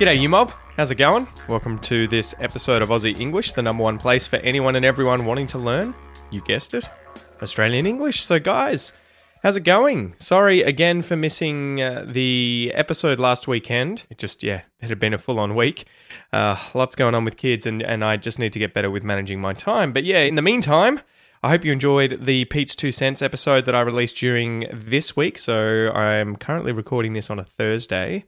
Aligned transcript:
G'day, 0.00 0.18
you 0.18 0.30
mob. 0.30 0.50
How's 0.78 0.90
it 0.90 0.94
going? 0.94 1.28
Welcome 1.46 1.78
to 1.80 2.08
this 2.08 2.34
episode 2.40 2.80
of 2.80 2.88
Aussie 2.88 3.20
English, 3.20 3.52
the 3.52 3.60
number 3.60 3.82
one 3.82 3.98
place 3.98 4.26
for 4.26 4.36
anyone 4.36 4.74
and 4.74 4.82
everyone 4.82 5.26
wanting 5.26 5.46
to 5.48 5.58
learn. 5.58 5.94
You 6.30 6.40
guessed 6.40 6.72
it, 6.72 6.88
Australian 7.42 7.84
English. 7.84 8.22
So, 8.22 8.40
guys, 8.40 8.94
how's 9.42 9.58
it 9.58 9.64
going? 9.64 10.14
Sorry 10.16 10.62
again 10.62 11.02
for 11.02 11.16
missing 11.16 11.82
uh, 11.82 12.06
the 12.08 12.72
episode 12.74 13.20
last 13.20 13.46
weekend. 13.46 14.04
It 14.08 14.16
just, 14.16 14.42
yeah, 14.42 14.62
it 14.80 14.88
had 14.88 14.98
been 14.98 15.12
a 15.12 15.18
full 15.18 15.38
on 15.38 15.54
week. 15.54 15.84
Uh, 16.32 16.56
lots 16.72 16.96
going 16.96 17.14
on 17.14 17.26
with 17.26 17.36
kids, 17.36 17.66
and, 17.66 17.82
and 17.82 18.02
I 18.02 18.16
just 18.16 18.38
need 18.38 18.54
to 18.54 18.58
get 18.58 18.72
better 18.72 18.90
with 18.90 19.04
managing 19.04 19.38
my 19.38 19.52
time. 19.52 19.92
But 19.92 20.04
yeah, 20.04 20.20
in 20.20 20.34
the 20.34 20.40
meantime, 20.40 21.00
I 21.42 21.50
hope 21.50 21.62
you 21.62 21.72
enjoyed 21.72 22.24
the 22.24 22.46
Pete's 22.46 22.74
Two 22.74 22.90
Cents 22.90 23.20
episode 23.20 23.66
that 23.66 23.74
I 23.74 23.82
released 23.82 24.16
during 24.16 24.64
this 24.72 25.14
week. 25.14 25.38
So, 25.38 25.92
I'm 25.92 26.36
currently 26.36 26.72
recording 26.72 27.12
this 27.12 27.28
on 27.28 27.38
a 27.38 27.44
Thursday. 27.44 28.24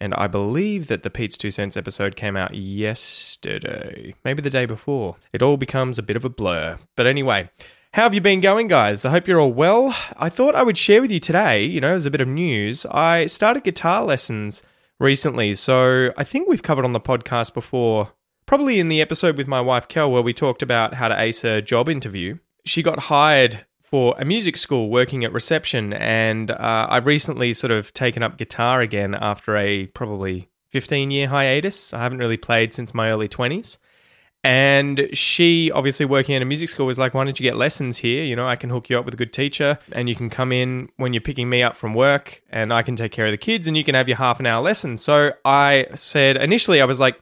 And 0.00 0.14
I 0.14 0.28
believe 0.28 0.86
that 0.86 1.02
the 1.02 1.10
Pete's 1.10 1.36
Two 1.36 1.50
Cents 1.50 1.76
episode 1.76 2.14
came 2.14 2.36
out 2.36 2.54
yesterday, 2.54 4.14
maybe 4.24 4.42
the 4.42 4.50
day 4.50 4.64
before. 4.64 5.16
It 5.32 5.42
all 5.42 5.56
becomes 5.56 5.98
a 5.98 6.02
bit 6.02 6.16
of 6.16 6.24
a 6.24 6.28
blur. 6.28 6.78
But 6.94 7.06
anyway, 7.06 7.50
how 7.94 8.04
have 8.04 8.14
you 8.14 8.20
been 8.20 8.40
going, 8.40 8.68
guys? 8.68 9.04
I 9.04 9.10
hope 9.10 9.26
you're 9.26 9.40
all 9.40 9.52
well. 9.52 9.96
I 10.16 10.28
thought 10.28 10.54
I 10.54 10.62
would 10.62 10.78
share 10.78 11.00
with 11.00 11.10
you 11.10 11.18
today, 11.18 11.64
you 11.64 11.80
know, 11.80 11.94
as 11.94 12.06
a 12.06 12.10
bit 12.10 12.20
of 12.20 12.28
news. 12.28 12.86
I 12.86 13.26
started 13.26 13.64
guitar 13.64 14.04
lessons 14.04 14.62
recently. 15.00 15.54
So 15.54 16.12
I 16.16 16.22
think 16.22 16.48
we've 16.48 16.62
covered 16.62 16.84
on 16.84 16.92
the 16.92 17.00
podcast 17.00 17.54
before, 17.54 18.12
probably 18.46 18.78
in 18.78 18.88
the 18.88 19.00
episode 19.00 19.36
with 19.36 19.48
my 19.48 19.60
wife, 19.60 19.88
Kel, 19.88 20.12
where 20.12 20.22
we 20.22 20.32
talked 20.32 20.62
about 20.62 20.94
how 20.94 21.08
to 21.08 21.20
ace 21.20 21.42
a 21.44 21.62
job 21.62 21.88
interview. 21.88 22.38
She 22.64 22.82
got 22.82 23.00
hired 23.00 23.64
for 23.88 24.14
a 24.18 24.24
music 24.24 24.58
school 24.58 24.90
working 24.90 25.24
at 25.24 25.32
reception, 25.32 25.94
and 25.94 26.50
uh, 26.50 26.86
I've 26.90 27.06
recently 27.06 27.54
sort 27.54 27.70
of 27.70 27.94
taken 27.94 28.22
up 28.22 28.36
guitar 28.36 28.82
again 28.82 29.14
after 29.14 29.56
a 29.56 29.86
probably 29.86 30.50
15 30.68 31.10
year 31.10 31.28
hiatus. 31.28 31.94
I 31.94 32.00
haven't 32.00 32.18
really 32.18 32.36
played 32.36 32.74
since 32.74 32.92
my 32.92 33.10
early 33.10 33.28
20s. 33.28 33.78
And 34.44 35.08
she, 35.14 35.70
obviously 35.72 36.04
working 36.04 36.34
at 36.34 36.42
a 36.42 36.44
music 36.44 36.68
school, 36.68 36.84
was 36.84 36.98
like, 36.98 37.14
Why 37.14 37.24
don't 37.24 37.40
you 37.40 37.44
get 37.44 37.56
lessons 37.56 37.96
here? 37.96 38.24
You 38.24 38.36
know, 38.36 38.46
I 38.46 38.56
can 38.56 38.68
hook 38.68 38.90
you 38.90 38.98
up 38.98 39.06
with 39.06 39.14
a 39.14 39.16
good 39.16 39.32
teacher, 39.32 39.78
and 39.92 40.06
you 40.06 40.14
can 40.14 40.28
come 40.28 40.52
in 40.52 40.90
when 40.98 41.14
you're 41.14 41.22
picking 41.22 41.48
me 41.48 41.62
up 41.62 41.74
from 41.74 41.94
work, 41.94 42.42
and 42.50 42.74
I 42.74 42.82
can 42.82 42.94
take 42.94 43.10
care 43.10 43.24
of 43.24 43.32
the 43.32 43.38
kids, 43.38 43.66
and 43.66 43.74
you 43.74 43.84
can 43.84 43.94
have 43.94 44.06
your 44.06 44.18
half 44.18 44.38
an 44.38 44.44
hour 44.44 44.62
lesson. 44.62 44.98
So 44.98 45.32
I 45.46 45.86
said, 45.94 46.36
initially, 46.36 46.82
I 46.82 46.84
was 46.84 47.00
like, 47.00 47.18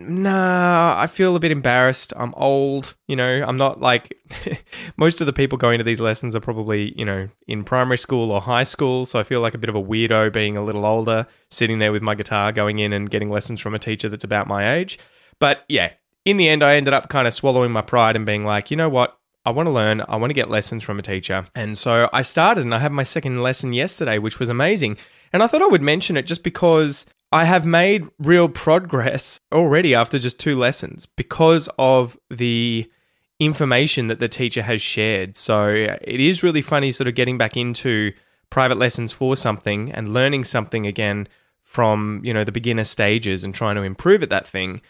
nah, 0.00 1.00
I 1.00 1.06
feel 1.06 1.36
a 1.36 1.40
bit 1.40 1.50
embarrassed. 1.50 2.12
I'm 2.16 2.34
old, 2.34 2.94
you 3.06 3.16
know, 3.16 3.44
I'm 3.46 3.56
not 3.56 3.80
like 3.80 4.16
most 4.96 5.20
of 5.20 5.26
the 5.26 5.32
people 5.32 5.58
going 5.58 5.78
to 5.78 5.84
these 5.84 6.00
lessons 6.00 6.36
are 6.36 6.40
probably, 6.40 6.98
you 6.98 7.04
know, 7.04 7.28
in 7.46 7.64
primary 7.64 7.98
school 7.98 8.30
or 8.30 8.40
high 8.40 8.62
school. 8.62 9.06
So 9.06 9.18
I 9.18 9.24
feel 9.24 9.40
like 9.40 9.54
a 9.54 9.58
bit 9.58 9.70
of 9.70 9.76
a 9.76 9.82
weirdo 9.82 10.32
being 10.32 10.56
a 10.56 10.64
little 10.64 10.86
older, 10.86 11.26
sitting 11.50 11.78
there 11.78 11.92
with 11.92 12.02
my 12.02 12.14
guitar, 12.14 12.52
going 12.52 12.78
in 12.78 12.92
and 12.92 13.10
getting 13.10 13.30
lessons 13.30 13.60
from 13.60 13.74
a 13.74 13.78
teacher 13.78 14.08
that's 14.08 14.24
about 14.24 14.46
my 14.46 14.74
age. 14.74 14.98
But 15.40 15.64
yeah, 15.68 15.92
in 16.24 16.36
the 16.36 16.48
end, 16.48 16.62
I 16.62 16.76
ended 16.76 16.94
up 16.94 17.08
kind 17.08 17.26
of 17.26 17.34
swallowing 17.34 17.72
my 17.72 17.82
pride 17.82 18.16
and 18.16 18.26
being 18.26 18.44
like, 18.44 18.70
you 18.70 18.76
know 18.76 18.88
what? 18.88 19.18
I 19.44 19.50
want 19.50 19.66
to 19.66 19.72
learn. 19.72 20.02
I 20.08 20.16
want 20.16 20.30
to 20.30 20.34
get 20.34 20.50
lessons 20.50 20.84
from 20.84 20.98
a 20.98 21.02
teacher. 21.02 21.46
And 21.54 21.78
so 21.78 22.10
I 22.12 22.22
started 22.22 22.64
and 22.64 22.74
I 22.74 22.80
had 22.80 22.92
my 22.92 23.02
second 23.02 23.42
lesson 23.42 23.72
yesterday, 23.72 24.18
which 24.18 24.38
was 24.38 24.48
amazing. 24.48 24.98
And 25.32 25.42
I 25.42 25.46
thought 25.46 25.62
I 25.62 25.66
would 25.66 25.82
mention 25.82 26.16
it 26.16 26.26
just 26.26 26.42
because 26.42 27.06
I 27.30 27.44
have 27.44 27.66
made 27.66 28.08
real 28.18 28.48
progress 28.48 29.38
already 29.52 29.94
after 29.94 30.18
just 30.18 30.40
two 30.40 30.58
lessons 30.58 31.04
because 31.04 31.68
of 31.78 32.16
the 32.30 32.90
information 33.38 34.06
that 34.06 34.18
the 34.18 34.28
teacher 34.28 34.62
has 34.62 34.80
shared. 34.80 35.36
So 35.36 35.68
it 35.68 36.20
is 36.20 36.42
really 36.42 36.62
funny 36.62 36.90
sort 36.90 37.06
of 37.06 37.14
getting 37.14 37.38
back 37.38 37.56
into 37.56 38.12
private 38.50 38.78
lessons 38.78 39.12
for 39.12 39.36
something 39.36 39.92
and 39.92 40.12
learning 40.12 40.44
something 40.44 40.86
again 40.86 41.28
from, 41.62 42.22
you 42.24 42.32
know, 42.32 42.44
the 42.44 42.52
beginner 42.52 42.84
stages 42.84 43.44
and 43.44 43.54
trying 43.54 43.76
to 43.76 43.82
improve 43.82 44.22
at 44.22 44.30
that 44.30 44.48
thing 44.48 44.80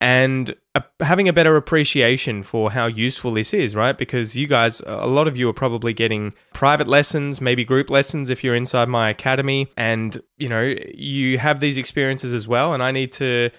and 0.00 0.54
having 1.00 1.28
a 1.28 1.32
better 1.32 1.56
appreciation 1.56 2.42
for 2.42 2.70
how 2.70 2.86
useful 2.86 3.32
this 3.32 3.54
is, 3.54 3.74
right? 3.74 3.96
Because 3.96 4.36
you 4.36 4.46
guys, 4.46 4.82
a 4.86 5.06
lot 5.06 5.26
of 5.26 5.36
you 5.36 5.48
are 5.48 5.54
probably 5.54 5.94
getting 5.94 6.34
private 6.52 6.86
lessons, 6.86 7.40
maybe 7.40 7.64
group 7.64 7.88
lessons 7.88 8.28
if 8.28 8.44
you're 8.44 8.54
inside 8.54 8.88
my 8.88 9.08
academy, 9.08 9.68
and 9.76 10.20
you 10.36 10.48
know, 10.48 10.74
you 10.94 11.38
have 11.38 11.60
these 11.60 11.78
experiences 11.78 12.34
as 12.34 12.46
well. 12.46 12.74
And 12.74 12.82
I 12.82 12.90
need 12.90 13.12
to 13.12 13.50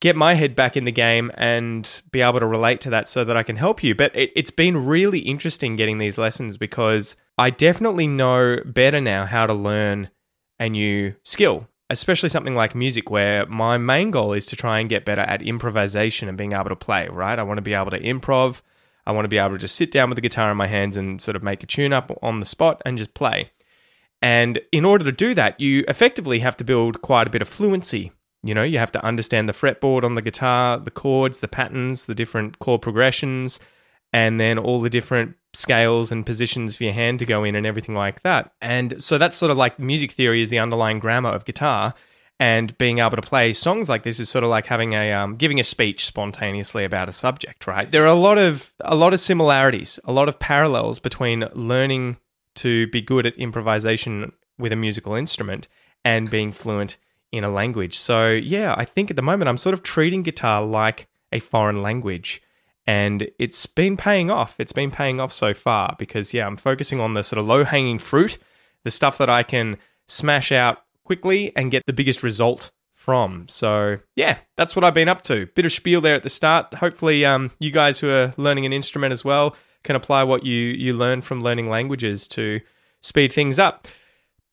get 0.00 0.16
my 0.16 0.34
head 0.34 0.54
back 0.54 0.76
in 0.76 0.84
the 0.84 0.92
game 0.92 1.30
and 1.34 2.02
be 2.10 2.20
able 2.20 2.40
to 2.40 2.46
relate 2.46 2.80
to 2.82 2.90
that 2.90 3.08
so 3.08 3.24
that 3.24 3.36
I 3.36 3.42
can 3.42 3.56
help 3.56 3.82
you. 3.82 3.94
But 3.94 4.14
it, 4.14 4.30
it's 4.36 4.50
been 4.50 4.86
really 4.86 5.20
interesting 5.20 5.76
getting 5.76 5.98
these 5.98 6.18
lessons 6.18 6.56
because 6.58 7.16
I 7.38 7.50
definitely 7.50 8.06
know 8.06 8.58
better 8.66 9.00
now 9.00 9.24
how 9.24 9.46
to 9.46 9.54
learn 9.54 10.10
a 10.58 10.68
new 10.68 11.14
skill 11.22 11.68
especially 11.90 12.28
something 12.28 12.54
like 12.54 12.74
music 12.74 13.10
where 13.10 13.44
my 13.46 13.76
main 13.76 14.10
goal 14.10 14.32
is 14.32 14.46
to 14.46 14.56
try 14.56 14.78
and 14.78 14.88
get 14.88 15.04
better 15.04 15.22
at 15.22 15.42
improvisation 15.42 16.28
and 16.28 16.38
being 16.38 16.52
able 16.52 16.68
to 16.68 16.76
play, 16.76 17.08
right? 17.08 17.38
I 17.38 17.42
want 17.42 17.58
to 17.58 17.62
be 17.62 17.74
able 17.74 17.90
to 17.90 18.00
improv. 18.00 18.62
I 19.06 19.12
want 19.12 19.24
to 19.24 19.28
be 19.28 19.38
able 19.38 19.50
to 19.50 19.58
just 19.58 19.74
sit 19.74 19.90
down 19.90 20.08
with 20.08 20.16
the 20.16 20.22
guitar 20.22 20.50
in 20.50 20.56
my 20.56 20.68
hands 20.68 20.96
and 20.96 21.20
sort 21.20 21.36
of 21.36 21.42
make 21.42 21.62
a 21.62 21.66
tune 21.66 21.92
up 21.92 22.16
on 22.22 22.40
the 22.40 22.46
spot 22.46 22.80
and 22.86 22.96
just 22.96 23.12
play. 23.12 23.50
And 24.22 24.60
in 24.70 24.84
order 24.84 25.04
to 25.04 25.12
do 25.12 25.34
that, 25.34 25.60
you 25.60 25.84
effectively 25.88 26.40
have 26.40 26.56
to 26.58 26.64
build 26.64 27.02
quite 27.02 27.26
a 27.26 27.30
bit 27.30 27.42
of 27.42 27.48
fluency. 27.48 28.12
You 28.42 28.54
know, 28.54 28.62
you 28.62 28.78
have 28.78 28.92
to 28.92 29.04
understand 29.04 29.48
the 29.48 29.52
fretboard 29.52 30.04
on 30.04 30.14
the 30.14 30.22
guitar, 30.22 30.78
the 30.78 30.90
chords, 30.90 31.40
the 31.40 31.48
patterns, 31.48 32.06
the 32.06 32.14
different 32.14 32.58
chord 32.58 32.82
progressions, 32.82 33.58
and 34.12 34.40
then 34.40 34.58
all 34.58 34.80
the 34.80 34.90
different 34.90 35.36
scales 35.52 36.12
and 36.12 36.24
positions 36.24 36.76
for 36.76 36.84
your 36.84 36.92
hand 36.92 37.18
to 37.18 37.26
go 37.26 37.44
in 37.44 37.54
and 37.54 37.66
everything 37.66 37.94
like 37.94 38.22
that. 38.22 38.52
And 38.60 39.00
so 39.02 39.18
that's 39.18 39.36
sort 39.36 39.50
of 39.50 39.56
like 39.56 39.78
music 39.78 40.12
theory 40.12 40.40
is 40.40 40.48
the 40.48 40.58
underlying 40.58 40.98
grammar 40.98 41.30
of 41.30 41.44
guitar. 41.44 41.94
And 42.38 42.76
being 42.78 43.00
able 43.00 43.16
to 43.16 43.22
play 43.22 43.52
songs 43.52 43.90
like 43.90 44.02
this 44.02 44.18
is 44.18 44.30
sort 44.30 44.44
of 44.44 44.50
like 44.50 44.64
having 44.64 44.94
a 44.94 45.12
um, 45.12 45.36
giving 45.36 45.60
a 45.60 45.64
speech 45.64 46.06
spontaneously 46.06 46.86
about 46.86 47.06
a 47.06 47.12
subject, 47.12 47.66
right? 47.66 47.90
There 47.90 48.02
are 48.04 48.06
a 48.06 48.14
lot 48.14 48.38
of 48.38 48.72
a 48.80 48.94
lot 48.94 49.12
of 49.12 49.20
similarities, 49.20 50.00
a 50.06 50.12
lot 50.12 50.26
of 50.26 50.38
parallels 50.38 50.98
between 50.98 51.44
learning 51.52 52.16
to 52.54 52.86
be 52.86 53.02
good 53.02 53.26
at 53.26 53.36
improvisation 53.36 54.32
with 54.58 54.72
a 54.72 54.76
musical 54.76 55.14
instrument 55.14 55.68
and 56.02 56.30
being 56.30 56.50
fluent 56.50 56.96
in 57.30 57.44
a 57.44 57.50
language. 57.50 57.98
So 57.98 58.30
yeah, 58.30 58.74
I 58.74 58.86
think 58.86 59.10
at 59.10 59.16
the 59.16 59.22
moment 59.22 59.50
I'm 59.50 59.58
sort 59.58 59.74
of 59.74 59.82
treating 59.82 60.22
guitar 60.22 60.64
like 60.64 61.08
a 61.32 61.40
foreign 61.40 61.82
language 61.82 62.42
and 62.90 63.30
it's 63.38 63.66
been 63.66 63.96
paying 63.96 64.32
off. 64.32 64.56
It's 64.58 64.72
been 64.72 64.90
paying 64.90 65.20
off 65.20 65.32
so 65.32 65.54
far 65.54 65.94
because 65.96 66.34
yeah, 66.34 66.44
I'm 66.44 66.56
focusing 66.56 66.98
on 66.98 67.14
the 67.14 67.22
sort 67.22 67.38
of 67.38 67.46
low 67.46 67.62
hanging 67.62 68.00
fruit, 68.00 68.36
the 68.82 68.90
stuff 68.90 69.16
that 69.18 69.30
I 69.30 69.44
can 69.44 69.76
smash 70.08 70.50
out 70.50 70.78
quickly 71.04 71.52
and 71.54 71.70
get 71.70 71.86
the 71.86 71.92
biggest 71.92 72.24
result 72.24 72.72
from. 72.96 73.48
So 73.48 73.98
yeah, 74.16 74.38
that's 74.56 74.74
what 74.74 74.84
I've 74.84 74.94
been 74.94 75.08
up 75.08 75.22
to. 75.24 75.46
Bit 75.54 75.66
of 75.66 75.72
spiel 75.72 76.00
there 76.00 76.16
at 76.16 76.24
the 76.24 76.28
start. 76.28 76.74
Hopefully, 76.74 77.24
um, 77.24 77.52
you 77.60 77.70
guys 77.70 78.00
who 78.00 78.10
are 78.10 78.34
learning 78.36 78.66
an 78.66 78.72
instrument 78.72 79.12
as 79.12 79.24
well 79.24 79.54
can 79.84 79.94
apply 79.94 80.24
what 80.24 80.44
you 80.44 80.56
you 80.56 80.92
learn 80.92 81.20
from 81.20 81.44
learning 81.44 81.70
languages 81.70 82.26
to 82.28 82.60
speed 83.02 83.32
things 83.32 83.60
up. 83.60 83.86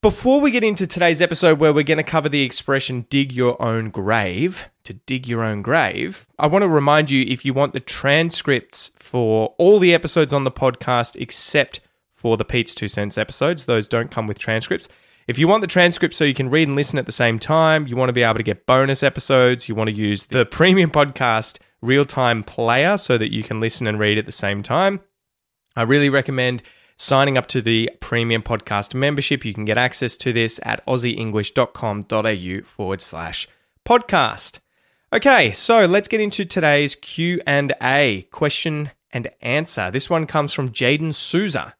Before 0.04 0.40
we 0.40 0.52
get 0.52 0.64
into 0.64 0.86
today's 0.86 1.24
episode, 1.24 1.58
where 1.58 1.74
we're 1.74 1.84
going 1.84 1.98
to 1.98 2.04
cover 2.04 2.30
the 2.30 2.44
expression 2.44 3.08
dig 3.10 3.34
your 3.34 3.60
own 3.60 3.90
grave, 3.90 4.70
to 4.84 4.94
dig 4.94 5.28
your 5.28 5.44
own 5.44 5.64
grave, 5.64 6.28
I 6.38 6.46
want 6.46 6.62
to 6.62 6.70
remind 6.70 7.10
you 7.10 7.26
if 7.28 7.44
you 7.44 7.52
want 7.52 7.74
the 7.74 7.80
transcripts 7.80 8.92
for 9.00 9.56
all 9.58 9.80
the 9.80 9.96
episodes 9.96 10.34
on 10.34 10.44
the 10.44 10.52
podcast 10.52 11.20
except 11.20 11.80
for 12.14 12.38
the 12.38 12.46
Pete's 12.46 12.76
Two 12.76 12.88
Cents 12.88 13.18
episodes, 13.18 13.66
those 13.66 13.88
don't 13.88 14.12
come 14.12 14.28
with 14.28 14.38
transcripts. 14.38 14.88
If 15.26 15.40
you 15.40 15.48
want 15.48 15.62
the 15.62 15.68
transcript 15.68 16.14
so 16.14 16.26
you 16.26 16.36
can 16.36 16.52
read 16.52 16.68
and 16.68 16.76
listen 16.76 17.00
at 17.00 17.08
the 17.08 17.12
same 17.12 17.40
time, 17.40 17.88
you 17.88 17.96
want 17.96 18.10
to 18.10 18.14
be 18.14 18.22
able 18.22 18.38
to 18.38 18.44
get 18.44 18.68
bonus 18.68 19.02
episodes, 19.02 19.68
you 19.68 19.74
want 19.74 19.90
to 19.90 19.96
use 19.96 20.28
the 20.28 20.46
premium 20.52 20.92
podcast 20.92 21.58
real 21.82 22.06
time 22.06 22.44
player 22.44 23.00
so 23.00 23.18
that 23.18 23.34
you 23.34 23.42
can 23.42 23.60
listen 23.60 23.88
and 23.88 23.98
read 23.98 24.20
at 24.20 24.28
the 24.28 24.32
same 24.32 24.62
time, 24.62 25.00
I 25.76 25.82
really 25.82 26.10
recommend 26.10 26.62
signing 26.98 27.38
up 27.38 27.48
to 27.48 27.62
the 27.62 27.90
premium 28.00 28.42
podcast 28.42 28.94
membership. 28.94 29.46
You 29.46 29.54
can 29.54 29.66
get 29.66 29.78
access 29.78 30.18
to 30.18 30.34
this 30.34 30.60
at 30.64 30.86
aussieenglish.com.au 30.86 32.66
forward 32.66 33.02
slash 33.02 33.48
podcast. 33.86 34.60
Okay, 35.14 35.52
so 35.54 35.86
let's 35.86 36.10
get 36.10 36.20
into 36.20 36.44
today's 36.44 36.96
Q&A, 36.96 38.28
question 38.32 38.92
and 39.12 39.30
answer. 39.42 39.90
This 39.90 40.10
one 40.10 40.26
comes 40.26 40.52
from 40.52 40.72
Jaden 40.72 41.16
Souza, 41.16 41.76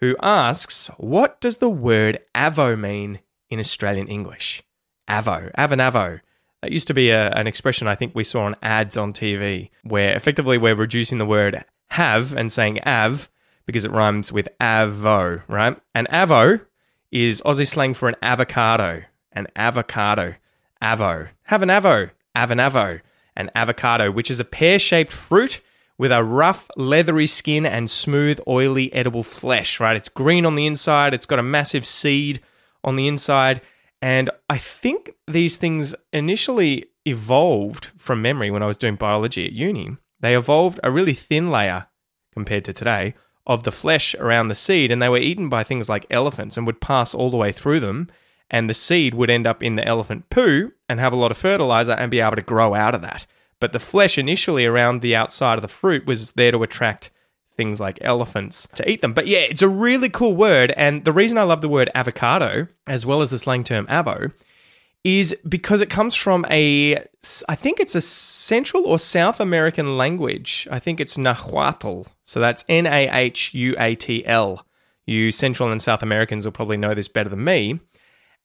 who 0.00 0.16
asks, 0.22 0.86
What 0.96 1.40
does 1.40 1.56
the 1.56 1.68
word 1.68 2.18
avo 2.34 2.78
mean 2.78 3.18
in 3.50 3.58
Australian 3.58 4.06
English? 4.06 4.62
Avo, 5.08 5.52
avanavo. 5.54 6.20
That 6.62 6.72
used 6.72 6.86
to 6.88 6.94
be 6.94 7.10
a, 7.10 7.30
an 7.30 7.46
expression 7.46 7.88
I 7.88 7.94
think 7.94 8.14
we 8.14 8.24
saw 8.24 8.42
on 8.42 8.56
ads 8.62 8.96
on 8.96 9.12
TV, 9.12 9.70
where 9.82 10.14
effectively 10.14 10.58
we're 10.58 10.74
reducing 10.74 11.18
the 11.18 11.26
word 11.26 11.64
have 11.90 12.34
and 12.34 12.52
saying 12.52 12.80
av 12.86 13.28
because 13.68 13.84
it 13.84 13.90
rhymes 13.90 14.32
with 14.32 14.48
avo, 14.62 15.42
right? 15.46 15.76
And 15.94 16.08
avo 16.08 16.62
is 17.12 17.42
Aussie 17.42 17.66
slang 17.66 17.92
for 17.92 18.08
an 18.08 18.16
avocado. 18.22 19.02
An 19.32 19.46
avocado. 19.54 20.36
Avo. 20.82 21.28
Have 21.42 21.60
an 21.60 21.68
avo. 21.68 22.10
Have 22.34 22.50
an 22.50 22.56
avo. 22.60 23.02
An 23.36 23.50
avocado, 23.54 24.10
which 24.10 24.30
is 24.30 24.40
a 24.40 24.44
pear 24.44 24.78
shaped 24.78 25.12
fruit 25.12 25.60
with 25.98 26.12
a 26.12 26.24
rough, 26.24 26.70
leathery 26.78 27.26
skin 27.26 27.66
and 27.66 27.90
smooth, 27.90 28.40
oily, 28.48 28.90
edible 28.94 29.22
flesh, 29.22 29.80
right? 29.80 29.98
It's 29.98 30.08
green 30.08 30.46
on 30.46 30.54
the 30.54 30.66
inside, 30.66 31.12
it's 31.12 31.26
got 31.26 31.38
a 31.38 31.42
massive 31.42 31.86
seed 31.86 32.40
on 32.82 32.96
the 32.96 33.06
inside. 33.06 33.60
And 34.00 34.30
I 34.48 34.56
think 34.56 35.10
these 35.26 35.58
things 35.58 35.94
initially 36.10 36.86
evolved 37.04 37.88
from 37.98 38.22
memory 38.22 38.50
when 38.50 38.62
I 38.62 38.66
was 38.66 38.78
doing 38.78 38.96
biology 38.96 39.44
at 39.44 39.52
uni. 39.52 39.98
They 40.20 40.34
evolved 40.34 40.80
a 40.82 40.90
really 40.90 41.12
thin 41.12 41.50
layer 41.50 41.88
compared 42.32 42.64
to 42.64 42.72
today 42.72 43.14
of 43.48 43.64
the 43.64 43.72
flesh 43.72 44.14
around 44.16 44.48
the 44.48 44.54
seed, 44.54 44.92
and 44.92 45.00
they 45.00 45.08
were 45.08 45.18
eaten 45.18 45.48
by 45.48 45.64
things 45.64 45.88
like 45.88 46.06
elephants 46.10 46.56
and 46.56 46.66
would 46.66 46.80
pass 46.80 47.14
all 47.14 47.30
the 47.30 47.36
way 47.36 47.50
through 47.50 47.80
them. 47.80 48.08
And 48.50 48.68
the 48.68 48.74
seed 48.74 49.14
would 49.14 49.28
end 49.30 49.46
up 49.46 49.62
in 49.62 49.76
the 49.76 49.86
elephant 49.86 50.30
poo 50.30 50.72
and 50.88 51.00
have 51.00 51.12
a 51.12 51.16
lot 51.16 51.30
of 51.30 51.36
fertilizer 51.36 51.92
and 51.92 52.10
be 52.10 52.20
able 52.20 52.36
to 52.36 52.42
grow 52.42 52.74
out 52.74 52.94
of 52.94 53.02
that. 53.02 53.26
But 53.60 53.72
the 53.72 53.80
flesh 53.80 54.16
initially 54.16 54.64
around 54.64 55.02
the 55.02 55.16
outside 55.16 55.56
of 55.56 55.62
the 55.62 55.68
fruit 55.68 56.06
was 56.06 56.32
there 56.32 56.52
to 56.52 56.62
attract 56.62 57.10
things 57.56 57.80
like 57.80 57.98
elephants 58.00 58.68
to 58.76 58.88
eat 58.88 59.02
them. 59.02 59.12
But 59.12 59.26
yeah, 59.26 59.40
it's 59.40 59.62
a 59.62 59.68
really 59.68 60.08
cool 60.08 60.34
word. 60.34 60.72
And 60.76 61.04
the 61.04 61.12
reason 61.12 61.36
I 61.36 61.42
love 61.42 61.60
the 61.60 61.68
word 61.68 61.90
avocado, 61.94 62.68
as 62.86 63.04
well 63.04 63.20
as 63.20 63.30
the 63.30 63.38
slang 63.38 63.64
term 63.64 63.86
avo, 63.88 64.32
is 65.04 65.36
because 65.46 65.80
it 65.80 65.90
comes 65.90 66.14
from 66.14 66.46
a, 66.50 67.04
I 67.48 67.54
think 67.54 67.80
it's 67.80 67.94
a 67.94 68.00
Central 68.00 68.86
or 68.86 68.98
South 68.98 69.40
American 69.40 69.98
language. 69.98 70.68
I 70.70 70.78
think 70.78 71.00
it's 71.00 71.18
Nahuatl. 71.18 72.06
So 72.28 72.40
that's 72.40 72.62
N 72.68 72.86
A 72.86 73.08
H 73.08 73.54
U 73.54 73.74
A 73.78 73.94
T 73.94 74.24
L. 74.26 74.66
You 75.06 75.32
Central 75.32 75.72
and 75.72 75.80
South 75.80 76.02
Americans 76.02 76.44
will 76.44 76.52
probably 76.52 76.76
know 76.76 76.92
this 76.92 77.08
better 77.08 77.30
than 77.30 77.42
me. 77.42 77.80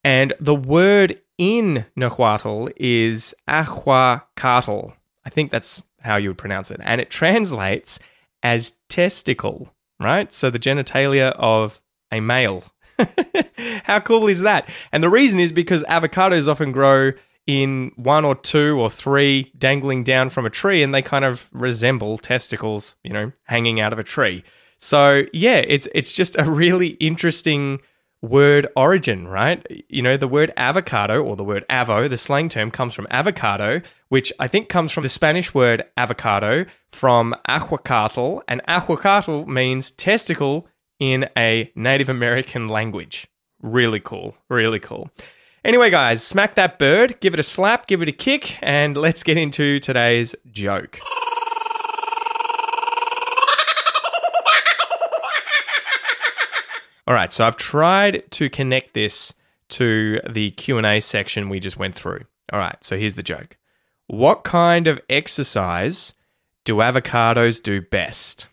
And 0.06 0.31
the 0.39 0.56
word 0.56 1.19
in 1.38 1.85
Nahuatl 1.97 2.69
is 2.77 3.35
ahuacatl. 3.45 4.94
I 5.25 5.30
think 5.30 5.51
that's 5.51 5.83
how 6.00 6.15
you 6.15 6.30
would 6.30 6.38
pronounce 6.38 6.71
it. 6.71 6.80
And 6.81 7.01
it 7.01 7.09
translates 7.09 8.00
as 8.41 8.71
testicle, 8.88 9.74
right? 10.00 10.31
So 10.31 10.50
the 10.50 10.59
genitalia 10.59 11.31
of 11.31 11.81
a 12.09 12.21
male. 12.21 12.63
How 13.83 14.00
cool 14.00 14.27
is 14.27 14.41
that? 14.41 14.69
And 14.94 15.03
the 15.03 15.09
reason 15.09 15.41
is 15.41 15.51
because 15.51 15.83
avocados 15.83 16.47
often 16.47 16.71
grow 16.71 17.12
in 17.45 17.91
one 17.95 18.25
or 18.25 18.35
two 18.35 18.79
or 18.79 18.89
three 18.89 19.51
dangling 19.57 20.03
down 20.03 20.29
from 20.29 20.45
a 20.45 20.49
tree 20.49 20.81
and 20.81 20.93
they 20.93 21.01
kind 21.01 21.25
of 21.25 21.49
resemble 21.51 22.17
testicles, 22.17 22.95
you 23.03 23.11
know, 23.11 23.31
hanging 23.43 23.79
out 23.79 23.93
of 23.93 23.99
a 23.99 24.03
tree. 24.03 24.43
So, 24.79 25.23
yeah, 25.33 25.63
it's 25.67 25.87
it's 25.93 26.11
just 26.11 26.37
a 26.37 26.43
really 26.49 26.89
interesting 26.99 27.79
word 28.23 28.65
origin, 28.75 29.27
right? 29.27 29.65
You 29.89 30.01
know, 30.01 30.17
the 30.17 30.27
word 30.27 30.51
avocado 30.55 31.21
or 31.21 31.35
the 31.35 31.43
word 31.43 31.65
avo, 31.69 32.09
the 32.09 32.17
slang 32.17 32.49
term 32.49 32.71
comes 32.71 32.93
from 32.93 33.05
avocado, 33.11 33.81
which 34.09 34.31
I 34.39 34.47
think 34.47 34.69
comes 34.69 34.91
from 34.91 35.03
the 35.03 35.09
Spanish 35.09 35.53
word 35.53 35.83
avocado 35.97 36.65
from 36.91 37.35
ahuacatl, 37.49 38.41
and 38.47 38.61
ahuacatl 38.67 39.45
means 39.45 39.91
testicle 39.91 40.67
in 40.99 41.29
a 41.37 41.71
Native 41.75 42.07
American 42.07 42.69
language. 42.69 43.27
Really 43.61 43.99
cool, 43.99 44.37
really 44.49 44.79
cool. 44.79 45.09
Anyway, 45.65 45.89
guys, 45.89 46.21
smack 46.21 46.56
that 46.56 46.77
bird, 46.77 47.18
give 47.21 47.33
it 47.33 47.39
a 47.39 47.44
slap, 47.44 47.88
give 47.88 48.01
it 48.01 48.10
a 48.10 48.12
kick, 48.12 48.57
and 48.62 48.98
let's 48.98 49.24
get 49.24 49.38
into 49.38 49.80
today's 49.80 50.36
joke. 50.51 51.00
All 57.07 57.13
right, 57.13 57.31
so 57.31 57.48
I've 57.48 57.56
tried 57.56 58.30
to 58.31 58.50
connect 58.50 58.94
this 58.94 59.33
to 59.69 60.19
the 60.30 60.51
Q&A 60.51 61.00
section 61.00 61.48
we 61.48 61.62
just 61.62 61.77
went 61.77 61.95
through. 61.95 62.25
All 62.51 62.60
right, 62.60 62.83
so 62.83 62.98
here's 62.98 63.15
the 63.15 63.24
joke. 63.24 63.56
What 64.07 64.44
kind 64.44 64.86
of 64.86 65.00
exercise 65.10 66.13
do 66.65 66.75
avocados 66.75 67.63
do 67.63 67.80
best? 67.81 68.48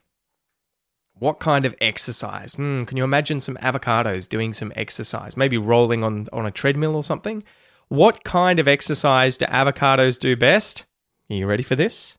What 1.20 1.38
kind 1.38 1.64
of 1.66 1.76
exercise? 1.82 2.54
Hmm, 2.54 2.84
can 2.84 2.96
you 2.96 3.04
imagine 3.04 3.40
some 3.40 3.56
avocados 3.56 4.26
doing 4.26 4.54
some 4.54 4.72
exercise? 4.74 5.36
Maybe 5.36 5.58
rolling 5.58 6.02
on, 6.02 6.28
on 6.32 6.46
a 6.46 6.50
treadmill 6.50 6.96
or 6.96 7.04
something? 7.04 7.44
What 7.88 8.24
kind 8.24 8.58
of 8.58 8.66
exercise 8.66 9.36
do 9.36 9.44
avocados 9.44 10.18
do 10.18 10.34
best? 10.34 10.86
Are 11.28 11.34
you 11.34 11.46
ready 11.46 11.62
for 11.62 11.76
this? 11.76 12.16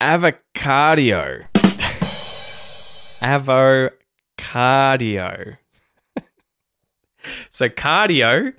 Avocado. 0.00 1.42
avocardio. 4.40 5.56
so, 7.50 7.68
cardio 7.68 8.54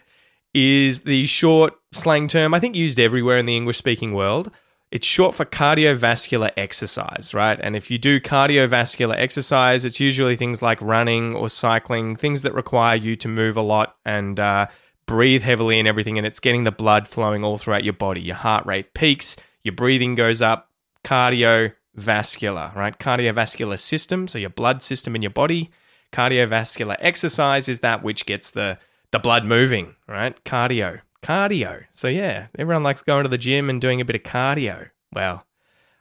is 0.54 1.02
the 1.02 1.26
short 1.26 1.74
slang 1.92 2.30
term, 2.30 2.54
I 2.54 2.62
think 2.62 2.78
used 2.78 3.02
everywhere 3.02 3.38
in 3.38 3.48
the 3.48 3.58
English 3.58 3.80
speaking 3.80 4.14
world. 4.14 4.50
It's 4.94 5.08
short 5.08 5.34
for 5.34 5.44
cardiovascular 5.44 6.52
exercise, 6.56 7.34
right? 7.34 7.60
And 7.60 7.76
if 7.76 7.90
you 7.90 7.98
do 7.98 8.20
cardiovascular 8.20 9.18
exercise, 9.18 9.86
it's 9.86 10.00
usually 10.00 10.36
things 10.36 10.62
like 10.62 10.80
running 10.84 11.34
or 11.34 11.50
cycling, 11.50 12.16
things 12.16 12.44
that 12.44 12.54
require 12.54 12.96
you 12.96 13.16
to 13.16 13.28
move 13.28 13.58
a 13.58 13.64
lot 13.64 13.96
and 14.06 14.40
uh, 14.40 14.68
breathe 15.08 15.42
heavily 15.42 15.80
and 15.80 15.88
everything. 15.88 16.20
And 16.20 16.28
it's 16.28 16.40
getting 16.40 16.64
the 16.64 16.72
blood 16.72 17.08
flowing 17.08 17.44
all 17.44 17.58
throughout 17.58 17.84
your 17.84 17.94
body. 17.94 18.22
Your 18.22 18.36
heart 18.36 18.68
rate 18.68 18.94
peaks, 18.94 19.36
your 19.64 19.74
breathing 19.74 20.14
goes 20.14 20.44
up, 20.44 20.70
cardiovascular, 21.04 22.76
right? 22.76 22.96
Cardiovascular 22.96 23.80
system, 23.80 24.28
so 24.28 24.38
your 24.38 24.52
blood 24.52 24.84
system 24.84 25.16
in 25.16 25.24
your 25.24 25.32
body. 25.32 25.72
Cardiovascular 26.12 26.98
exercise 27.00 27.68
is 27.68 27.80
that 27.80 28.04
which 28.04 28.28
gets 28.28 28.52
the, 28.52 28.78
the 29.10 29.18
blood 29.18 29.44
moving, 29.44 29.96
right? 30.08 30.44
Cardio 30.44 31.02
cardio. 31.24 31.86
So 31.92 32.08
yeah, 32.08 32.48
everyone 32.58 32.84
likes 32.84 33.02
going 33.02 33.24
to 33.24 33.30
the 33.30 33.38
gym 33.38 33.70
and 33.70 33.82
doing 33.82 34.02
a 34.02 34.06
bit 34.06 34.16
of 34.16 34.24
cardio. 34.24 34.90
Well, 35.14 35.46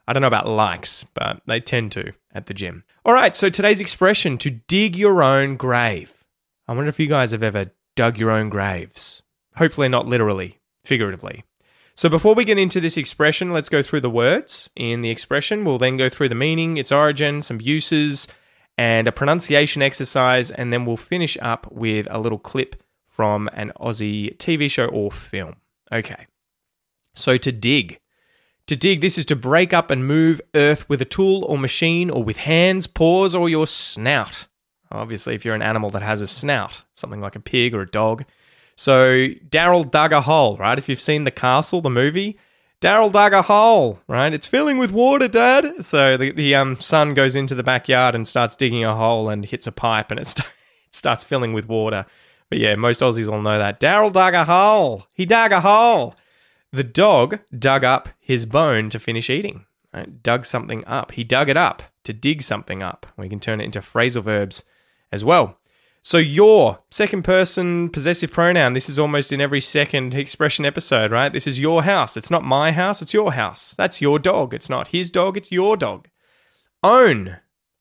I 0.06 0.12
don't 0.12 0.20
know 0.20 0.26
about 0.26 0.48
likes, 0.48 1.04
but 1.14 1.40
they 1.46 1.60
tend 1.60 1.92
to 1.92 2.12
at 2.34 2.46
the 2.46 2.54
gym. 2.54 2.84
All 3.04 3.14
right, 3.14 3.34
so 3.34 3.48
today's 3.48 3.80
expression 3.80 4.36
to 4.38 4.50
dig 4.50 4.96
your 4.96 5.22
own 5.22 5.56
grave. 5.56 6.24
I 6.66 6.74
wonder 6.74 6.88
if 6.88 7.00
you 7.00 7.06
guys 7.06 7.32
have 7.32 7.42
ever 7.42 7.66
dug 7.96 8.18
your 8.18 8.30
own 8.30 8.48
graves. 8.48 9.22
Hopefully 9.56 9.88
not 9.88 10.06
literally, 10.06 10.60
figuratively. 10.84 11.44
So 11.94 12.08
before 12.08 12.34
we 12.34 12.44
get 12.44 12.58
into 12.58 12.80
this 12.80 12.96
expression, 12.96 13.52
let's 13.52 13.68
go 13.68 13.82
through 13.82 14.00
the 14.00 14.10
words 14.10 14.70
in 14.74 15.02
the 15.02 15.10
expression. 15.10 15.64
We'll 15.64 15.78
then 15.78 15.98
go 15.98 16.08
through 16.08 16.30
the 16.30 16.34
meaning, 16.34 16.78
its 16.78 16.90
origin, 16.90 17.42
some 17.42 17.60
uses, 17.60 18.26
and 18.78 19.06
a 19.06 19.12
pronunciation 19.12 19.82
exercise, 19.82 20.50
and 20.50 20.72
then 20.72 20.86
we'll 20.86 20.96
finish 20.96 21.36
up 21.42 21.70
with 21.70 22.08
a 22.10 22.18
little 22.18 22.38
clip 22.38 22.81
from 23.22 23.48
an 23.52 23.70
Aussie 23.78 24.36
TV 24.38 24.68
show 24.68 24.86
or 24.86 25.12
film. 25.12 25.54
Okay. 25.92 26.26
So 27.14 27.36
to 27.36 27.52
dig. 27.52 28.00
To 28.66 28.74
dig, 28.74 29.00
this 29.00 29.16
is 29.16 29.24
to 29.26 29.36
break 29.36 29.72
up 29.72 29.92
and 29.92 30.08
move 30.08 30.40
earth 30.56 30.88
with 30.88 31.00
a 31.00 31.04
tool 31.04 31.44
or 31.44 31.56
machine 31.56 32.10
or 32.10 32.24
with 32.24 32.38
hands, 32.38 32.88
paws, 32.88 33.32
or 33.32 33.48
your 33.48 33.68
snout. 33.68 34.48
Obviously, 34.90 35.36
if 35.36 35.44
you're 35.44 35.54
an 35.54 35.62
animal 35.62 35.88
that 35.90 36.02
has 36.02 36.20
a 36.20 36.26
snout, 36.26 36.82
something 36.94 37.20
like 37.20 37.36
a 37.36 37.40
pig 37.40 37.74
or 37.74 37.82
a 37.82 37.88
dog. 37.88 38.24
So 38.76 39.28
Daryl 39.48 39.88
dug 39.88 40.12
a 40.12 40.22
hole, 40.22 40.56
right? 40.56 40.76
If 40.76 40.88
you've 40.88 41.00
seen 41.00 41.22
The 41.22 41.30
Castle, 41.30 41.80
the 41.80 41.90
movie, 41.90 42.40
Daryl 42.80 43.12
dug 43.12 43.34
a 43.34 43.42
hole, 43.42 44.00
right? 44.08 44.32
It's 44.32 44.48
filling 44.48 44.78
with 44.78 44.90
water, 44.90 45.28
Dad. 45.28 45.84
So 45.84 46.16
the, 46.16 46.32
the 46.32 46.56
um, 46.56 46.80
son 46.80 47.14
goes 47.14 47.36
into 47.36 47.54
the 47.54 47.62
backyard 47.62 48.16
and 48.16 48.26
starts 48.26 48.56
digging 48.56 48.82
a 48.82 48.96
hole 48.96 49.28
and 49.28 49.44
hits 49.44 49.68
a 49.68 49.72
pipe 49.72 50.10
and 50.10 50.18
it, 50.18 50.26
st- 50.26 50.48
it 50.88 50.94
starts 50.96 51.22
filling 51.22 51.52
with 51.52 51.68
water. 51.68 52.04
But 52.52 52.58
yeah, 52.58 52.74
most 52.74 53.00
Aussies 53.00 53.30
will 53.30 53.40
know 53.40 53.58
that. 53.58 53.80
Daryl 53.80 54.12
dug 54.12 54.34
a 54.34 54.44
hole. 54.44 55.06
He 55.14 55.24
dug 55.24 55.52
a 55.52 55.62
hole. 55.62 56.14
The 56.70 56.84
dog 56.84 57.38
dug 57.58 57.82
up 57.82 58.10
his 58.20 58.44
bone 58.44 58.90
to 58.90 58.98
finish 58.98 59.30
eating. 59.30 59.64
Right? 59.94 60.22
Dug 60.22 60.44
something 60.44 60.84
up. 60.84 61.12
He 61.12 61.24
dug 61.24 61.48
it 61.48 61.56
up 61.56 61.82
to 62.04 62.12
dig 62.12 62.42
something 62.42 62.82
up. 62.82 63.06
We 63.16 63.30
can 63.30 63.40
turn 63.40 63.62
it 63.62 63.64
into 63.64 63.80
phrasal 63.80 64.22
verbs 64.22 64.64
as 65.10 65.24
well. 65.24 65.56
So 66.02 66.18
your 66.18 66.80
second 66.90 67.22
person 67.22 67.88
possessive 67.88 68.30
pronoun. 68.30 68.74
This 68.74 68.90
is 68.90 68.98
almost 68.98 69.32
in 69.32 69.40
every 69.40 69.60
second 69.60 70.14
expression 70.14 70.66
episode, 70.66 71.10
right? 71.10 71.32
This 71.32 71.46
is 71.46 71.58
your 71.58 71.84
house. 71.84 72.18
It's 72.18 72.30
not 72.30 72.44
my 72.44 72.70
house. 72.70 73.00
It's 73.00 73.14
your 73.14 73.32
house. 73.32 73.74
That's 73.78 74.02
your 74.02 74.18
dog. 74.18 74.52
It's 74.52 74.68
not 74.68 74.88
his 74.88 75.10
dog. 75.10 75.38
It's 75.38 75.50
your 75.50 75.78
dog. 75.78 76.06
Own. 76.82 77.38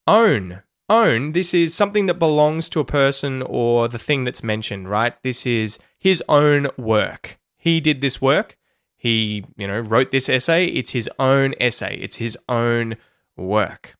Own 0.07 0.61
own, 0.91 1.31
this 1.31 1.53
is 1.53 1.73
something 1.73 2.05
that 2.07 2.19
belongs 2.19 2.67
to 2.69 2.81
a 2.81 2.85
person 2.85 3.41
or 3.43 3.87
the 3.87 3.97
thing 3.97 4.25
that's 4.25 4.43
mentioned, 4.43 4.89
right? 4.89 5.13
This 5.23 5.45
is 5.45 5.79
his 5.97 6.21
own 6.27 6.67
work. 6.77 7.39
He 7.57 7.79
did 7.79 8.01
this 8.01 8.21
work. 8.21 8.57
He, 8.97 9.45
you 9.55 9.67
know, 9.67 9.79
wrote 9.79 10.11
this 10.11 10.27
essay. 10.27 10.65
It's 10.65 10.91
his 10.91 11.09
own 11.17 11.55
essay. 11.59 11.97
It's 12.01 12.17
his 12.17 12.37
own 12.49 12.97
work. 13.37 13.95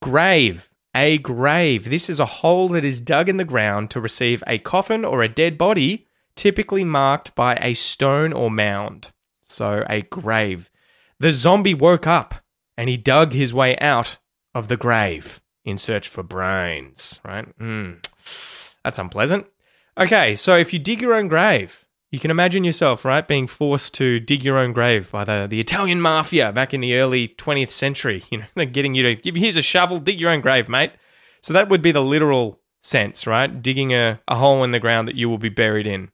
Grave. 0.00 0.70
A 0.94 1.18
grave. 1.18 1.90
This 1.90 2.08
is 2.08 2.20
a 2.20 2.26
hole 2.26 2.68
that 2.68 2.84
is 2.84 3.00
dug 3.00 3.28
in 3.28 3.36
the 3.36 3.44
ground 3.44 3.90
to 3.90 4.00
receive 4.00 4.44
a 4.46 4.58
coffin 4.58 5.04
or 5.04 5.22
a 5.22 5.28
dead 5.28 5.58
body, 5.58 6.06
typically 6.36 6.84
marked 6.84 7.34
by 7.34 7.56
a 7.56 7.74
stone 7.74 8.32
or 8.32 8.50
mound. 8.50 9.08
So, 9.40 9.84
a 9.90 10.02
grave. 10.02 10.70
The 11.18 11.32
zombie 11.32 11.74
woke 11.74 12.06
up 12.06 12.36
and 12.78 12.88
he 12.88 12.96
dug 12.96 13.32
his 13.32 13.52
way 13.52 13.76
out 13.78 14.18
of 14.54 14.68
the 14.68 14.76
grave 14.76 15.40
in 15.64 15.78
search 15.78 16.08
for 16.08 16.22
brains, 16.22 17.20
right? 17.24 17.46
Mm, 17.58 18.04
that's 18.84 18.98
unpleasant. 18.98 19.46
Okay, 19.98 20.34
so 20.34 20.56
if 20.56 20.72
you 20.72 20.78
dig 20.78 21.00
your 21.00 21.14
own 21.14 21.28
grave, 21.28 21.84
you 22.10 22.20
can 22.20 22.30
imagine 22.30 22.64
yourself, 22.64 23.04
right, 23.04 23.26
being 23.26 23.46
forced 23.46 23.94
to 23.94 24.20
dig 24.20 24.44
your 24.44 24.58
own 24.58 24.72
grave 24.72 25.10
by 25.10 25.24
the, 25.24 25.46
the 25.48 25.60
Italian 25.60 26.00
mafia 26.00 26.52
back 26.52 26.72
in 26.72 26.80
the 26.80 26.96
early 26.96 27.28
20th 27.28 27.70
century. 27.70 28.22
You 28.30 28.38
know, 28.38 28.44
they're 28.54 28.66
getting 28.66 28.94
you 28.94 29.02
to 29.02 29.14
give 29.14 29.34
here's 29.34 29.56
a 29.56 29.62
shovel, 29.62 29.98
dig 29.98 30.20
your 30.20 30.30
own 30.30 30.40
grave, 30.40 30.68
mate. 30.68 30.92
So 31.42 31.52
that 31.52 31.68
would 31.68 31.82
be 31.82 31.92
the 31.92 32.04
literal 32.04 32.60
sense, 32.82 33.26
right? 33.26 33.62
Digging 33.62 33.92
a, 33.92 34.20
a 34.28 34.36
hole 34.36 34.62
in 34.62 34.70
the 34.70 34.80
ground 34.80 35.08
that 35.08 35.16
you 35.16 35.28
will 35.28 35.38
be 35.38 35.48
buried 35.48 35.86
in. 35.86 36.10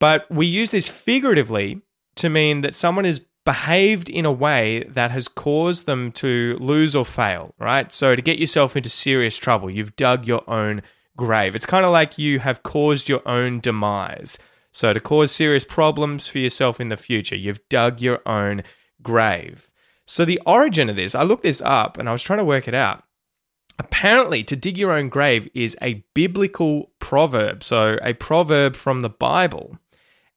But 0.00 0.30
we 0.30 0.46
use 0.46 0.70
this 0.70 0.88
figuratively 0.88 1.82
to 2.16 2.28
mean 2.28 2.62
that 2.62 2.74
someone 2.74 3.06
is 3.06 3.24
behaved 3.48 4.10
in 4.10 4.26
a 4.26 4.30
way 4.30 4.84
that 4.90 5.10
has 5.10 5.26
caused 5.26 5.86
them 5.86 6.12
to 6.12 6.54
lose 6.60 6.94
or 6.94 7.06
fail, 7.06 7.54
right? 7.58 7.90
So 7.90 8.14
to 8.14 8.20
get 8.20 8.38
yourself 8.38 8.76
into 8.76 8.90
serious 8.90 9.38
trouble, 9.38 9.70
you've 9.70 9.96
dug 9.96 10.26
your 10.26 10.42
own 10.50 10.82
grave. 11.16 11.54
It's 11.54 11.64
kind 11.64 11.86
of 11.86 11.90
like 11.90 12.18
you 12.18 12.40
have 12.40 12.62
caused 12.62 13.08
your 13.08 13.26
own 13.26 13.60
demise. 13.60 14.38
So, 14.70 14.92
to 14.92 15.00
cause 15.00 15.32
serious 15.32 15.64
problems 15.64 16.28
for 16.28 16.38
yourself 16.38 16.78
in 16.78 16.88
the 16.88 16.98
future, 16.98 17.34
you've 17.34 17.66
dug 17.70 18.02
your 18.02 18.20
own 18.26 18.64
grave. 19.02 19.70
So, 20.06 20.26
the 20.26 20.42
origin 20.44 20.90
of 20.90 20.96
this, 20.96 21.14
I 21.14 21.22
looked 21.22 21.42
this 21.42 21.62
up 21.62 21.96
and 21.96 22.06
I 22.06 22.12
was 22.12 22.22
trying 22.22 22.40
to 22.40 22.44
work 22.44 22.68
it 22.68 22.74
out. 22.74 23.02
Apparently, 23.78 24.44
to 24.44 24.56
dig 24.56 24.76
your 24.76 24.92
own 24.92 25.08
grave 25.08 25.48
is 25.54 25.74
a 25.80 26.04
biblical 26.14 26.92
proverb. 26.98 27.64
So, 27.64 27.96
a 28.02 28.12
proverb 28.12 28.76
from 28.76 29.00
the 29.00 29.08
Bible. 29.08 29.78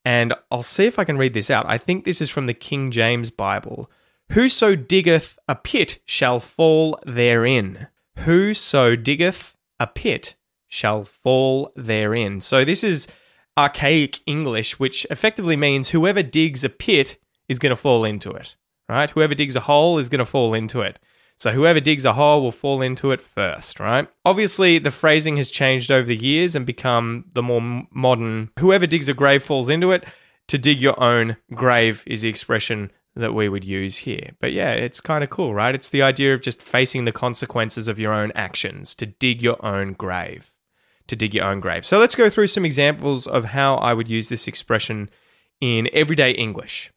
And 0.03 0.34
I'll 0.50 0.63
see 0.63 0.86
if 0.86 0.98
I 0.98 1.03
can 1.03 1.17
read 1.17 1.34
this 1.34 1.50
out. 1.50 1.65
I 1.67 1.77
think 1.77 2.05
this 2.05 2.22
is 2.22 2.29
from 2.29 2.48
the 2.48 2.53
King 2.53 2.91
James 2.91 3.29
Bible. 3.29 3.89
Whoso 4.31 4.75
diggeth 4.75 5.38
a 5.48 5.55
pit 5.55 6.00
shall 6.05 6.39
fall 6.39 7.00
therein. 7.05 7.88
Whoso 8.20 8.96
diggeth 8.96 9.55
a 9.79 9.88
pit 9.88 10.36
shall 10.67 11.03
fall 11.03 11.72
therein. 11.75 12.41
So 12.41 12.63
this 12.63 12.84
is 12.84 13.08
archaic 13.58 14.22
English, 14.25 14.79
which 14.79 15.05
effectively 15.10 15.55
means 15.55 15.89
whoever 15.89 16.24
digs 16.24 16.63
a 16.63 16.70
pit 16.70 17.17
is 17.50 17.60
going 17.60 17.72
to 17.72 17.75
fall 17.75 18.05
into 18.05 18.31
it, 18.31 18.55
right? 18.88 19.10
Whoever 19.10 19.34
digs 19.34 19.55
a 19.55 19.62
hole 19.62 20.00
is 20.00 20.10
going 20.10 20.20
to 20.20 20.25
fall 20.25 20.53
into 20.53 20.81
it. 20.81 20.98
So 21.41 21.51
whoever 21.51 21.79
digs 21.79 22.05
a 22.05 22.13
hole 22.13 22.43
will 22.43 22.51
fall 22.51 22.83
into 22.83 23.12
it 23.12 23.19
first, 23.19 23.79
right? 23.79 24.07
Obviously, 24.25 24.77
the 24.77 24.91
phrasing 24.91 25.38
has 25.38 25.50
changed 25.50 25.89
over 25.89 26.05
the 26.05 26.15
years 26.15 26.55
and 26.55 26.67
become 26.67 27.25
the 27.33 27.41
more 27.41 27.88
modern 27.89 28.51
whoever 28.60 28.86
digs 28.86 29.10
a 29.10 29.15
grave 29.15 29.41
falls 29.41 29.67
into 29.67 29.89
it. 29.89 30.05
To 30.50 30.60
dig 30.60 30.79
your 30.79 31.01
own 31.01 31.38
grave 31.55 32.03
is 32.05 32.21
the 32.21 32.29
expression 32.29 32.91
that 33.15 33.33
we 33.33 33.50
would 33.50 33.65
use 33.65 33.98
here. 33.98 34.33
But 34.39 34.51
yeah, 34.51 34.74
it's 34.74 35.01
kind 35.01 35.24
of 35.24 35.31
cool, 35.31 35.55
right? 35.55 35.74
It's 35.74 35.89
the 35.89 36.03
idea 36.03 36.36
of 36.36 36.43
just 36.43 36.62
facing 36.62 37.05
the 37.05 37.12
consequences 37.12 37.88
of 37.88 37.98
your 37.98 38.13
own 38.13 38.31
actions, 38.36 38.93
to 38.93 39.07
dig 39.07 39.41
your 39.41 39.65
own 39.65 39.93
grave 39.93 40.55
to 41.07 41.15
dig 41.15 41.33
your 41.33 41.43
own 41.43 41.60
grave. 41.60 41.86
So 41.86 41.98
let's 42.00 42.15
go 42.15 42.29
through 42.29 42.48
some 42.48 42.63
examples 42.63 43.25
of 43.27 43.45
how 43.45 43.75
I 43.75 43.93
would 43.93 44.07
use 44.07 44.29
this 44.29 44.48
expression 44.48 45.10
in 45.60 45.89
everyday 45.91 46.31
English. 46.31 46.93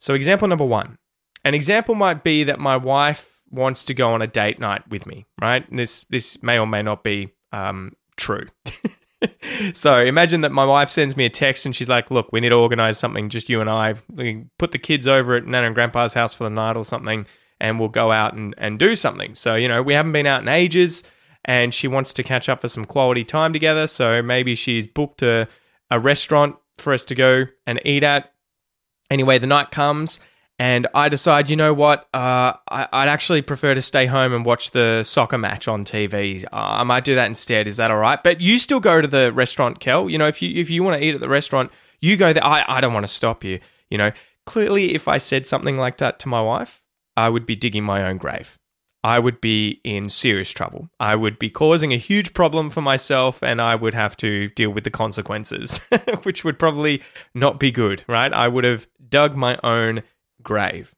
So, 0.00 0.14
example 0.14 0.48
number 0.48 0.64
one 0.64 0.96
an 1.44 1.54
example 1.54 1.94
might 1.94 2.24
be 2.24 2.44
that 2.44 2.58
my 2.58 2.76
wife 2.76 3.31
wants 3.52 3.84
to 3.84 3.94
go 3.94 4.12
on 4.12 4.22
a 4.22 4.26
date 4.26 4.58
night 4.58 4.88
with 4.88 5.06
me, 5.06 5.26
right? 5.40 5.64
this 5.70 6.04
this 6.04 6.42
may 6.42 6.58
or 6.58 6.66
may 6.66 6.82
not 6.82 7.04
be 7.04 7.32
um, 7.52 7.94
true. 8.16 8.46
so 9.74 9.98
imagine 9.98 10.40
that 10.40 10.52
my 10.52 10.64
wife 10.64 10.88
sends 10.88 11.16
me 11.16 11.26
a 11.26 11.30
text 11.30 11.66
and 11.66 11.76
she's 11.76 11.88
like, 11.88 12.10
"Look, 12.10 12.32
we 12.32 12.40
need 12.40 12.48
to 12.48 12.56
organize 12.56 12.98
something, 12.98 13.28
just 13.28 13.48
you 13.48 13.60
and 13.60 13.70
I. 13.70 13.94
We 14.12 14.46
put 14.58 14.72
the 14.72 14.78
kids 14.78 15.06
over 15.06 15.36
at 15.36 15.46
Nana 15.46 15.66
and 15.66 15.74
Grandpa's 15.74 16.14
house 16.14 16.34
for 16.34 16.44
the 16.44 16.50
night 16.50 16.76
or 16.76 16.84
something, 16.84 17.26
and 17.60 17.78
we'll 17.78 17.88
go 17.88 18.10
out 18.10 18.34
and, 18.34 18.54
and 18.58 18.78
do 18.78 18.96
something." 18.96 19.34
So 19.34 19.54
you 19.54 19.68
know, 19.68 19.82
we 19.82 19.94
haven't 19.94 20.12
been 20.12 20.26
out 20.26 20.42
in 20.42 20.48
ages 20.48 21.02
and 21.44 21.74
she 21.74 21.88
wants 21.88 22.12
to 22.14 22.22
catch 22.22 22.48
up 22.48 22.60
for 22.60 22.68
some 22.68 22.84
quality 22.84 23.24
time 23.24 23.52
together. 23.52 23.86
So 23.86 24.22
maybe 24.22 24.54
she's 24.54 24.86
booked 24.86 25.22
a, 25.22 25.48
a 25.90 25.98
restaurant 25.98 26.56
for 26.78 26.92
us 26.92 27.04
to 27.06 27.14
go 27.14 27.44
and 27.66 27.80
eat 27.84 28.04
at. 28.04 28.32
Anyway, 29.10 29.38
the 29.38 29.46
night 29.46 29.70
comes 29.70 30.20
and 30.58 30.86
I 30.94 31.08
decide, 31.08 31.50
you 31.50 31.56
know 31.56 31.74
what, 31.74 32.08
uh, 32.14 32.52
I, 32.68 32.82
would 32.92 33.08
actually 33.08 33.42
prefer 33.42 33.74
to 33.74 33.82
stay 33.82 34.06
home 34.06 34.32
and 34.32 34.44
watch 34.44 34.70
the 34.70 35.02
soccer 35.02 35.38
match 35.38 35.66
on 35.66 35.84
TV. 35.84 36.44
Uh, 36.44 36.46
I 36.52 36.82
might 36.84 37.04
do 37.04 37.14
that 37.14 37.26
instead. 37.26 37.66
Is 37.66 37.78
that 37.78 37.90
all 37.90 37.98
right? 37.98 38.22
But 38.22 38.40
you 38.40 38.58
still 38.58 38.80
go 38.80 39.00
to 39.00 39.08
the 39.08 39.32
restaurant, 39.32 39.80
Kel. 39.80 40.08
You 40.08 40.18
know, 40.18 40.28
if 40.28 40.40
you 40.42 40.58
if 40.60 40.70
you 40.70 40.82
want 40.82 41.00
to 41.00 41.04
eat 41.04 41.14
at 41.14 41.20
the 41.20 41.28
restaurant, 41.28 41.72
you 42.00 42.16
go 42.16 42.32
there. 42.32 42.44
I, 42.44 42.64
I 42.68 42.80
don't 42.80 42.92
want 42.92 43.04
to 43.04 43.12
stop 43.12 43.44
you. 43.44 43.60
You 43.90 43.98
know, 43.98 44.12
clearly, 44.46 44.94
if 44.94 45.08
I 45.08 45.18
said 45.18 45.46
something 45.46 45.78
like 45.78 45.98
that 45.98 46.18
to 46.20 46.28
my 46.28 46.40
wife, 46.40 46.82
I 47.16 47.28
would 47.28 47.46
be 47.46 47.56
digging 47.56 47.84
my 47.84 48.06
own 48.06 48.18
grave. 48.18 48.58
I 49.04 49.18
would 49.18 49.40
be 49.40 49.80
in 49.82 50.08
serious 50.08 50.50
trouble. 50.50 50.88
I 51.00 51.16
would 51.16 51.38
be 51.38 51.50
causing 51.50 51.92
a 51.92 51.96
huge 51.96 52.34
problem 52.34 52.70
for 52.70 52.82
myself 52.82 53.42
and 53.42 53.60
I 53.60 53.74
would 53.74 53.94
have 53.94 54.16
to 54.18 54.48
deal 54.50 54.70
with 54.70 54.84
the 54.84 54.90
consequences, 54.90 55.78
which 56.22 56.44
would 56.44 56.58
probably 56.58 57.02
not 57.34 57.58
be 57.58 57.72
good, 57.72 58.04
right? 58.06 58.32
I 58.32 58.46
would 58.46 58.62
have 58.62 58.86
dug 59.08 59.34
my 59.34 59.58
own 59.64 60.04
grave. 60.42 60.94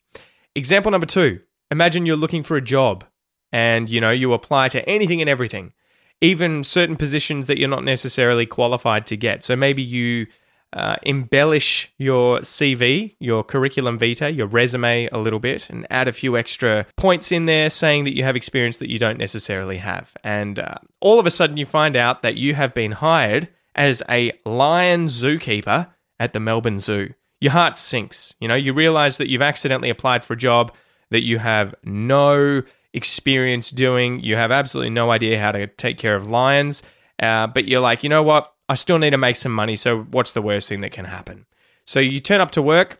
Example 0.54 0.90
number 0.90 1.06
two 1.06 1.40
imagine 1.70 2.06
you're 2.06 2.16
looking 2.16 2.42
for 2.42 2.56
a 2.56 2.60
job 2.60 3.04
and 3.52 3.88
you 3.88 4.00
know 4.00 4.10
you 4.10 4.32
apply 4.32 4.68
to 4.68 4.86
anything 4.88 5.20
and 5.20 5.28
everything 5.28 5.72
even 6.20 6.62
certain 6.62 6.96
positions 6.96 7.48
that 7.48 7.58
you're 7.58 7.68
not 7.68 7.82
necessarily 7.82 8.46
qualified 8.46 9.06
to 9.06 9.16
get 9.16 9.42
so 9.42 9.56
maybe 9.56 9.82
you 9.82 10.26
uh, 10.74 10.96
embellish 11.04 11.92
your 11.98 12.40
CV, 12.40 13.14
your 13.20 13.44
curriculum 13.44 13.96
vitae, 13.96 14.26
your 14.26 14.48
resume 14.48 15.08
a 15.12 15.18
little 15.18 15.38
bit, 15.38 15.70
and 15.70 15.86
add 15.88 16.08
a 16.08 16.12
few 16.12 16.36
extra 16.36 16.84
points 16.96 17.30
in 17.30 17.46
there 17.46 17.70
saying 17.70 18.02
that 18.04 18.16
you 18.16 18.24
have 18.24 18.34
experience 18.34 18.78
that 18.78 18.90
you 18.90 18.98
don't 18.98 19.18
necessarily 19.18 19.78
have. 19.78 20.12
And 20.24 20.58
uh, 20.58 20.74
all 21.00 21.20
of 21.20 21.26
a 21.26 21.30
sudden, 21.30 21.56
you 21.56 21.64
find 21.64 21.94
out 21.94 22.22
that 22.22 22.36
you 22.36 22.54
have 22.54 22.74
been 22.74 22.90
hired 22.90 23.48
as 23.76 24.02
a 24.08 24.32
lion 24.44 25.06
zookeeper 25.06 25.90
at 26.18 26.32
the 26.32 26.40
Melbourne 26.40 26.80
Zoo. 26.80 27.10
Your 27.44 27.52
heart 27.52 27.76
sinks. 27.76 28.34
You 28.40 28.48
know, 28.48 28.54
you 28.54 28.72
realize 28.72 29.18
that 29.18 29.28
you've 29.28 29.42
accidentally 29.42 29.90
applied 29.90 30.24
for 30.24 30.32
a 30.32 30.36
job 30.36 30.72
that 31.10 31.24
you 31.24 31.36
have 31.36 31.74
no 31.84 32.62
experience 32.94 33.70
doing. 33.70 34.20
You 34.20 34.36
have 34.36 34.50
absolutely 34.50 34.88
no 34.88 35.10
idea 35.10 35.38
how 35.38 35.52
to 35.52 35.66
take 35.66 35.98
care 35.98 36.16
of 36.16 36.26
lions. 36.26 36.82
Uh, 37.22 37.46
but 37.48 37.68
you're 37.68 37.82
like, 37.82 38.02
you 38.02 38.08
know 38.08 38.22
what? 38.22 38.54
I 38.70 38.76
still 38.76 38.98
need 38.98 39.10
to 39.10 39.18
make 39.18 39.36
some 39.36 39.52
money. 39.52 39.76
So 39.76 40.04
what's 40.04 40.32
the 40.32 40.40
worst 40.40 40.70
thing 40.70 40.80
that 40.80 40.92
can 40.92 41.04
happen? 41.04 41.44
So 41.84 42.00
you 42.00 42.18
turn 42.18 42.40
up 42.40 42.50
to 42.52 42.62
work, 42.62 42.98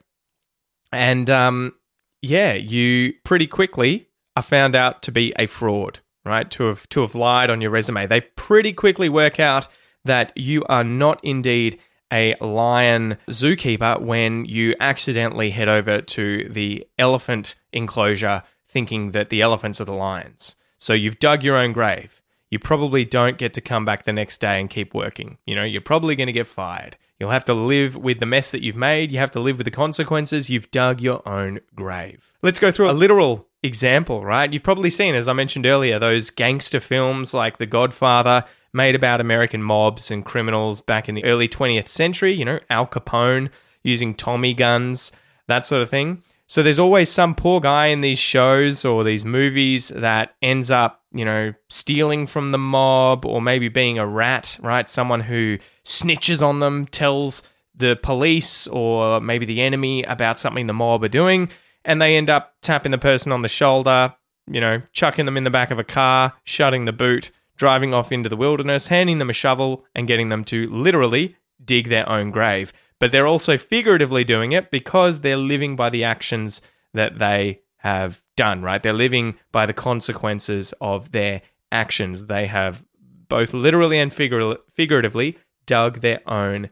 and 0.93 1.31
um, 1.31 1.73
yeah, 2.21 2.53
you 2.53 3.15
pretty 3.25 3.47
quickly 3.47 4.11
are 4.37 4.43
found 4.43 4.77
out 4.77 5.01
to 5.05 5.11
be 5.11 5.33
a 5.39 5.47
fraud, 5.47 6.01
right? 6.27 6.51
To 6.51 6.65
have 6.65 6.87
to 6.91 7.01
have 7.01 7.15
lied 7.15 7.49
on 7.49 7.63
your 7.63 7.71
resume. 7.71 8.07
They 8.07 8.21
pretty 8.21 8.75
quickly 8.75 9.09
work 9.09 9.41
out 9.41 9.69
that 10.05 10.33
you 10.37 10.65
are 10.69 10.85
not 10.85 11.19
indeed 11.23 11.81
a 12.15 12.35
lion 12.41 13.19
zookeeper 13.29 14.01
when 14.01 14.47
you 14.47 14.75
accidentally 14.81 15.51
head 15.51 15.69
over 15.69 16.01
to 16.01 16.49
the 16.49 16.87
elephant 16.99 17.57
enclosure 17.73 18.43
thinking 18.67 19.11
that 19.11 19.29
the 19.29 19.43
elephants 19.43 19.81
are 19.81 19.85
the 19.85 19.93
lions. 19.93 20.57
So 20.79 20.95
you've 20.95 21.19
dug 21.19 21.45
your 21.45 21.57
own 21.57 21.73
grave 21.73 22.23
you 22.55 22.61
probably 22.61 23.05
don't 23.05 23.37
get 23.37 23.53
to 23.55 23.61
come 23.61 23.85
back 23.85 24.05
the 24.05 24.13
next 24.13 24.41
day 24.41 24.61
and 24.61 24.71
keep 24.71 24.95
working. 24.95 25.39
You 25.45 25.57
know, 25.57 25.65
you're 25.65 25.81
probably 25.81 26.15
going 26.15 26.29
to 26.29 26.33
get 26.33 26.47
fired. 26.47 26.97
You'll 27.19 27.31
have 27.31 27.45
to 27.47 27.53
live 27.55 27.97
with 27.97 28.21
the 28.21 28.27
mess 28.27 28.53
that 28.53 28.63
you've 28.63 28.77
made. 28.77 29.11
You 29.11 29.19
have 29.19 29.33
to 29.33 29.41
live 29.41 29.59
with 29.59 29.65
the 29.65 29.73
consequences. 29.73 30.49
You've 30.49 30.71
dug 30.71 31.01
your 31.01 31.29
own 31.29 31.59
grave. 31.75 32.33
Let's 32.43 32.61
go 32.61 32.71
through 32.71 32.91
a 32.91 32.93
literal 32.93 33.49
example, 33.65 34.25
right? 34.25 34.53
You've 34.53 34.63
probably 34.63 34.91
seen, 34.91 35.17
as 35.17 35.27
I 35.27 35.33
mentioned 35.33 35.67
earlier, 35.67 35.99
those 35.99 36.31
gangster 36.31 36.79
films 36.79 37.35
like 37.35 37.59
The 37.59 37.67
Godfather 37.67 38.45
made 38.75 38.95
about 38.95 39.21
American 39.21 39.63
mobs 39.63 40.11
and 40.11 40.25
criminals 40.25 40.81
back 40.81 41.09
in 41.09 41.15
the 41.15 41.25
early 41.25 41.49
20th 41.49 41.89
century, 41.89 42.33
you 42.33 42.45
know, 42.45 42.59
Al 42.69 42.87
Capone 42.87 43.49
using 43.83 44.15
Tommy 44.15 44.53
guns, 44.53 45.13
that 45.47 45.65
sort 45.65 45.83
of 45.83 45.89
thing. 45.89 46.23
So 46.47 46.63
there's 46.63 46.79
always 46.79 47.09
some 47.09 47.35
poor 47.35 47.61
guy 47.61 47.87
in 47.87 48.03
these 48.03 48.19
shows 48.19 48.85
or 48.85 49.03
these 49.03 49.25
movies 49.25 49.89
that 49.89 50.35
ends 50.43 50.71
up, 50.71 51.03
you 51.13 51.25
know, 51.25 51.55
stealing 51.71 52.27
from 52.27 52.51
the 52.51 52.59
mob 52.59 53.25
or 53.25 53.41
maybe 53.41 53.69
being 53.69 53.99
a 53.99 54.07
rat, 54.07 54.59
right? 54.61 54.89
Someone 54.91 55.21
who 55.21 55.59
snitches 55.85 56.47
on 56.47 56.61
them, 56.61 56.87
tells 56.87 57.43
the 57.75 57.99
police 58.03 58.67
or 58.67 59.21
maybe 59.21 59.47
the 59.47 59.61
enemy 59.63 60.03
about 60.05 60.39
something 60.39 60.67
the 60.67 60.73
mob 60.73 61.03
are 61.03 61.09
doing, 61.09 61.49
and 61.85 62.01
they 62.01 62.17
end 62.17 62.31
up 62.31 62.55
tapping 62.61 62.93
the 62.93 62.99
person 62.99 63.33
on 63.33 63.43
the 63.43 63.49
shoulder, 63.49 64.15
you 64.47 64.61
know, 64.61 64.83
chucking 64.93 65.27
them 65.27 65.37
in 65.37 65.45
the 65.45 65.51
back 65.51 65.71
of 65.71 65.79
a 65.79 65.85
car, 65.85 66.35
shutting 66.45 66.85
the 66.85 66.93
boot, 66.93 67.31
driving 67.57 67.95
off 67.95 68.13
into 68.13 68.29
the 68.29 68.37
wilderness, 68.37 68.89
handing 68.89 69.19
them 69.19 69.31
a 69.31 69.35
shovel, 69.35 69.85
and 69.95 70.09
getting 70.09 70.29
them 70.29 70.45
to 70.45 70.69
literally 70.71 71.37
dig 71.65 71.89
their 71.89 72.09
own 72.09 72.31
grave 72.31 72.73
but 72.99 73.13
they're 73.13 73.27
also 73.27 73.57
figuratively 73.59 74.25
doing 74.25 74.53
it 74.53 74.71
because 74.71 75.21
they're 75.21 75.37
living 75.37 75.77
by 75.77 75.91
the 75.91 76.05
actions 76.05 76.61
that 76.93 77.19
they 77.19 77.61
have 77.79 78.23
done, 78.37 78.63
right? 78.63 78.83
They're 78.83 78.93
living 78.93 79.35
by 79.53 79.67
the 79.67 79.73
consequences 79.73 80.73
of 80.81 81.13
their 81.13 81.43
actions. 81.71 82.27
They 82.27 82.47
have 82.47 82.85
both 83.29 83.53
literally 83.53 83.99
and 83.99 84.11
figur- 84.11 84.59
figuratively 84.73 85.37
dug 85.67 86.01
their 86.01 86.21
own 86.27 86.71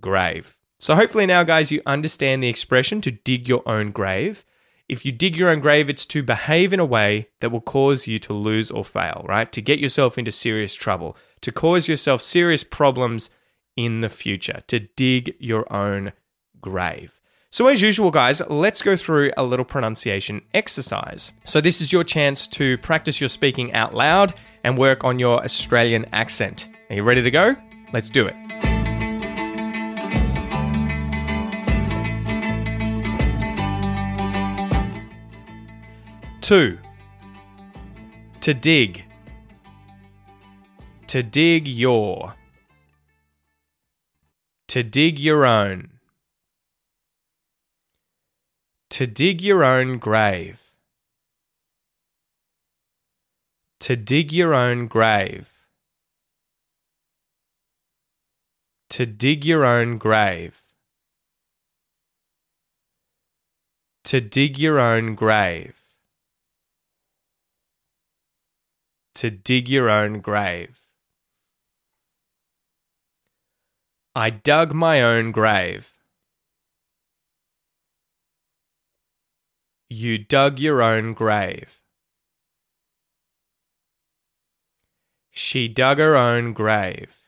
grave. 0.00 0.56
So, 0.78 0.94
hopefully, 0.94 1.26
now, 1.26 1.44
guys, 1.44 1.70
you 1.70 1.82
understand 1.86 2.42
the 2.42 2.48
expression 2.48 3.00
to 3.02 3.10
dig 3.10 3.48
your 3.48 3.62
own 3.68 3.90
grave. 3.90 4.44
If 4.94 5.04
you 5.04 5.10
dig 5.10 5.36
your 5.36 5.50
own 5.50 5.58
grave, 5.58 5.90
it's 5.90 6.06
to 6.06 6.22
behave 6.22 6.72
in 6.72 6.78
a 6.78 6.84
way 6.84 7.26
that 7.40 7.50
will 7.50 7.60
cause 7.60 8.06
you 8.06 8.20
to 8.20 8.32
lose 8.32 8.70
or 8.70 8.84
fail, 8.84 9.26
right? 9.28 9.50
To 9.50 9.60
get 9.60 9.80
yourself 9.80 10.16
into 10.16 10.30
serious 10.30 10.72
trouble, 10.72 11.16
to 11.40 11.50
cause 11.50 11.88
yourself 11.88 12.22
serious 12.22 12.62
problems 12.62 13.28
in 13.76 14.02
the 14.02 14.08
future, 14.08 14.62
to 14.68 14.78
dig 14.78 15.34
your 15.40 15.70
own 15.72 16.12
grave. 16.60 17.20
So, 17.50 17.66
as 17.66 17.82
usual, 17.82 18.12
guys, 18.12 18.40
let's 18.48 18.82
go 18.82 18.94
through 18.94 19.32
a 19.36 19.42
little 19.42 19.64
pronunciation 19.64 20.42
exercise. 20.54 21.32
So, 21.44 21.60
this 21.60 21.80
is 21.80 21.92
your 21.92 22.04
chance 22.04 22.46
to 22.48 22.78
practice 22.78 23.20
your 23.20 23.30
speaking 23.30 23.72
out 23.72 23.94
loud 23.94 24.34
and 24.62 24.78
work 24.78 25.02
on 25.02 25.18
your 25.18 25.42
Australian 25.42 26.06
accent. 26.12 26.68
Are 26.88 26.94
you 26.94 27.02
ready 27.02 27.22
to 27.22 27.32
go? 27.32 27.56
Let's 27.92 28.08
do 28.08 28.26
it. 28.26 28.73
Two. 36.44 36.76
To 38.42 38.52
dig. 38.52 39.02
To 41.06 41.22
dig 41.22 41.66
your. 41.66 42.34
To 44.68 44.82
dig 44.82 45.18
your 45.18 45.46
own. 45.46 45.88
To 48.90 49.06
dig 49.06 49.40
your 49.40 49.64
own 49.64 49.96
grave. 49.96 50.70
To 53.80 53.96
dig 53.96 54.30
your 54.30 54.52
own 54.52 54.86
grave. 54.86 55.50
To 58.90 59.06
dig 59.06 59.46
your 59.46 59.64
own 59.64 59.96
grave. 59.96 60.60
To 64.04 64.20
dig 64.20 64.58
your 64.58 64.78
own 64.78 65.14
grave. 65.14 65.83
To 69.14 69.30
dig 69.30 69.68
your 69.68 69.88
own 69.88 70.20
grave. 70.20 70.80
I 74.14 74.30
dug 74.30 74.72
my 74.72 75.02
own 75.02 75.32
grave. 75.32 75.94
You 79.88 80.18
dug 80.18 80.58
your 80.58 80.82
own 80.82 81.14
grave. 81.14 81.80
She 85.30 85.68
dug 85.68 85.98
her 85.98 86.16
own 86.16 86.52
grave. 86.52 87.24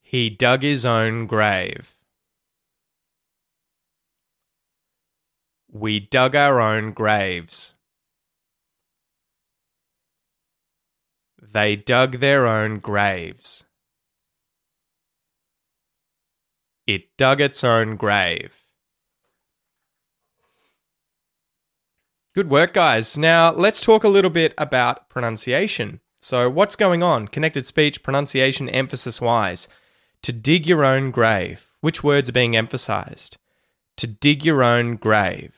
He 0.00 0.28
dug 0.28 0.62
his 0.62 0.84
own 0.84 1.28
grave. 1.28 1.94
We 5.70 6.00
dug 6.00 6.34
our 6.34 6.60
own 6.60 6.92
graves. 6.92 7.74
They 11.52 11.74
dug 11.74 12.18
their 12.18 12.46
own 12.46 12.78
graves. 12.78 13.64
It 16.86 17.16
dug 17.16 17.40
its 17.40 17.64
own 17.64 17.96
grave. 17.96 18.64
Good 22.34 22.48
work, 22.48 22.74
guys. 22.74 23.18
Now, 23.18 23.52
let's 23.52 23.80
talk 23.80 24.04
a 24.04 24.08
little 24.08 24.30
bit 24.30 24.54
about 24.56 25.08
pronunciation. 25.08 26.00
So, 26.20 26.48
what's 26.48 26.76
going 26.76 27.02
on? 27.02 27.26
Connected 27.26 27.66
speech, 27.66 28.02
pronunciation, 28.02 28.68
emphasis 28.68 29.20
wise. 29.20 29.66
To 30.22 30.32
dig 30.32 30.66
your 30.66 30.84
own 30.84 31.10
grave. 31.10 31.72
Which 31.80 32.04
words 32.04 32.28
are 32.28 32.34
being 32.34 32.56
emphasized? 32.56 33.38
To 33.96 34.06
dig 34.06 34.44
your 34.44 34.62
own 34.62 34.96
grave. 34.96 35.54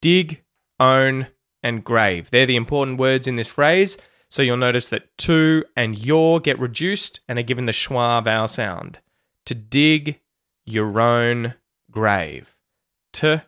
Dig, 0.00 0.42
own, 0.80 1.28
and 1.62 1.84
grave. 1.84 2.30
They're 2.30 2.46
the 2.46 2.56
important 2.56 2.98
words 2.98 3.26
in 3.26 3.36
this 3.36 3.48
phrase. 3.48 3.98
So 4.30 4.42
you'll 4.42 4.56
notice 4.56 4.88
that 4.88 5.16
to 5.18 5.64
and 5.74 5.98
your 5.98 6.40
get 6.40 6.58
reduced 6.58 7.20
and 7.28 7.38
are 7.38 7.42
given 7.42 7.66
the 7.66 7.72
schwa 7.72 8.22
vowel 8.22 8.48
sound. 8.48 9.00
To 9.46 9.54
dig 9.54 10.20
your 10.66 11.00
own 11.00 11.54
grave. 11.90 12.54
To 13.14 13.44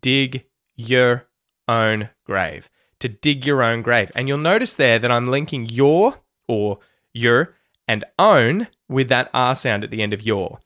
dig 0.00 0.46
your 0.74 1.28
own 1.68 2.10
grave. 2.24 2.68
To 2.98 3.08
dig 3.08 3.46
your 3.46 3.62
own 3.62 3.82
grave. 3.82 4.10
And 4.14 4.26
you'll 4.26 4.38
notice 4.38 4.74
there 4.74 4.98
that 4.98 5.10
I'm 5.10 5.28
linking 5.28 5.66
your 5.66 6.16
or 6.48 6.80
your 7.14 7.54
and 7.86 8.04
own 8.18 8.68
with 8.88 9.08
that 9.08 9.30
R 9.32 9.54
sound 9.54 9.84
at 9.84 9.90
the 9.90 10.02
end 10.02 10.12
of 10.12 10.22
your. 10.22 10.58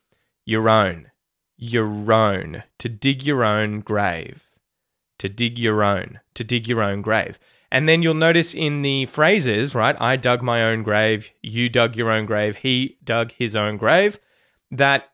Your 0.47 0.69
own. 0.69 1.11
Your 1.57 2.13
own. 2.13 2.63
To 2.79 2.89
dig 2.89 3.23
your 3.23 3.45
own 3.45 3.81
grave. 3.81 4.49
To 5.19 5.29
dig 5.29 5.59
your 5.59 5.83
own. 5.83 6.21
To 6.35 6.45
dig 6.45 6.67
your 6.67 6.83
own 6.83 7.03
grave. 7.03 7.39
And 7.75 7.89
then 7.89 8.03
you'll 8.03 8.15
notice 8.15 8.55
in 8.55 8.83
the 8.83 9.07
phrases, 9.07 9.75
right? 9.75 9.97
I 10.01 10.15
dug 10.15 10.43
my 10.43 10.63
own 10.63 10.85
grave, 10.85 11.31
you 11.43 11.69
dug 11.69 11.97
your 11.97 12.09
own 12.09 12.25
grave, 12.25 12.55
he 12.59 12.99
dug 13.03 13.33
his 13.33 13.57
own 13.57 13.79
grave, 13.79 14.21
that 14.71 15.09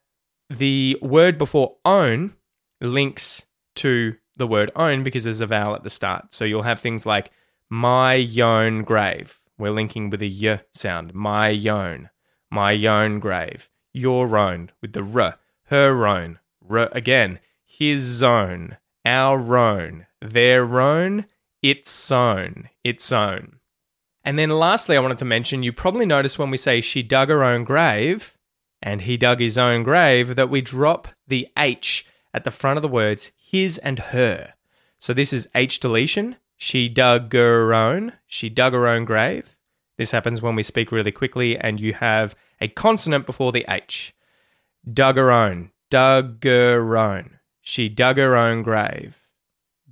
the 0.50 0.98
word 1.00 1.38
before 1.38 1.76
own 1.86 2.34
links 2.82 3.46
to 3.76 4.14
the 4.36 4.46
word 4.46 4.70
own 4.76 5.02
because 5.02 5.24
there's 5.24 5.40
a 5.40 5.46
vowel 5.46 5.74
at 5.74 5.84
the 5.84 5.88
start. 5.88 6.34
So 6.34 6.44
you'll 6.44 6.64
have 6.64 6.80
things 6.80 7.06
like 7.06 7.30
my 7.70 8.28
own 8.38 8.84
grave. 8.84 9.38
We're 9.56 9.70
linking 9.70 10.10
with 10.10 10.20
a 10.20 10.28
y 10.28 10.60
sound. 10.74 11.14
My 11.14 11.52
own, 11.66 12.10
my 12.50 12.74
own 12.84 13.20
grave. 13.20 13.70
Your 13.94 14.36
own 14.36 14.70
with 14.82 14.92
the 14.92 15.02
r. 15.02 15.38
Her 15.68 16.06
own. 16.06 16.38
R 16.68 16.90
again. 16.92 17.40
His 17.64 18.22
own. 18.22 18.76
Our 19.06 19.56
own. 19.56 20.06
Their 20.20 20.78
own 20.78 21.24
its 21.62 22.10
own, 22.10 22.68
its 22.84 23.12
own. 23.12 23.60
And 24.24 24.38
then 24.38 24.50
lastly, 24.50 24.96
I 24.96 25.00
wanted 25.00 25.18
to 25.18 25.24
mention 25.24 25.62
you 25.62 25.72
probably 25.72 26.06
notice 26.06 26.38
when 26.38 26.50
we 26.50 26.56
say 26.56 26.80
she 26.80 27.02
dug 27.02 27.28
her 27.28 27.42
own 27.42 27.64
grave 27.64 28.36
and 28.82 29.02
he 29.02 29.16
dug 29.16 29.40
his 29.40 29.58
own 29.58 29.82
grave 29.82 30.36
that 30.36 30.50
we 30.50 30.60
drop 30.60 31.08
the 31.26 31.48
H 31.58 32.06
at 32.32 32.44
the 32.44 32.50
front 32.50 32.76
of 32.76 32.82
the 32.82 32.88
words 32.88 33.32
his 33.36 33.78
and 33.78 33.98
her. 33.98 34.54
So 34.98 35.14
this 35.14 35.32
is 35.32 35.48
H 35.54 35.80
deletion. 35.80 36.36
She 36.56 36.88
dug 36.88 37.32
her 37.32 37.72
own. 37.72 38.12
She 38.26 38.48
dug 38.50 38.74
her 38.74 38.86
own 38.86 39.04
grave. 39.04 39.56
This 39.96 40.10
happens 40.10 40.40
when 40.42 40.54
we 40.54 40.62
speak 40.62 40.92
really 40.92 41.12
quickly 41.12 41.58
and 41.58 41.80
you 41.80 41.94
have 41.94 42.34
a 42.60 42.68
consonant 42.68 43.26
before 43.26 43.52
the 43.52 43.64
H. 43.68 44.14
Dug 44.90 45.16
her 45.16 45.30
own. 45.30 45.70
Dug 45.90 46.44
her 46.44 46.96
own. 46.96 47.38
She 47.60 47.88
dug 47.88 48.16
her 48.16 48.36
own 48.36 48.62
grave 48.62 49.19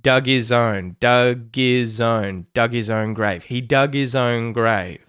dug 0.09 0.25
his 0.25 0.51
own, 0.51 0.95
dug 0.99 1.55
his 1.55 2.01
own, 2.01 2.47
dug 2.55 2.73
his 2.73 2.89
own 2.89 3.13
grave. 3.13 3.43
He 3.43 3.61
dug 3.61 3.93
his 3.93 4.15
own 4.15 4.53
grave. 4.53 5.05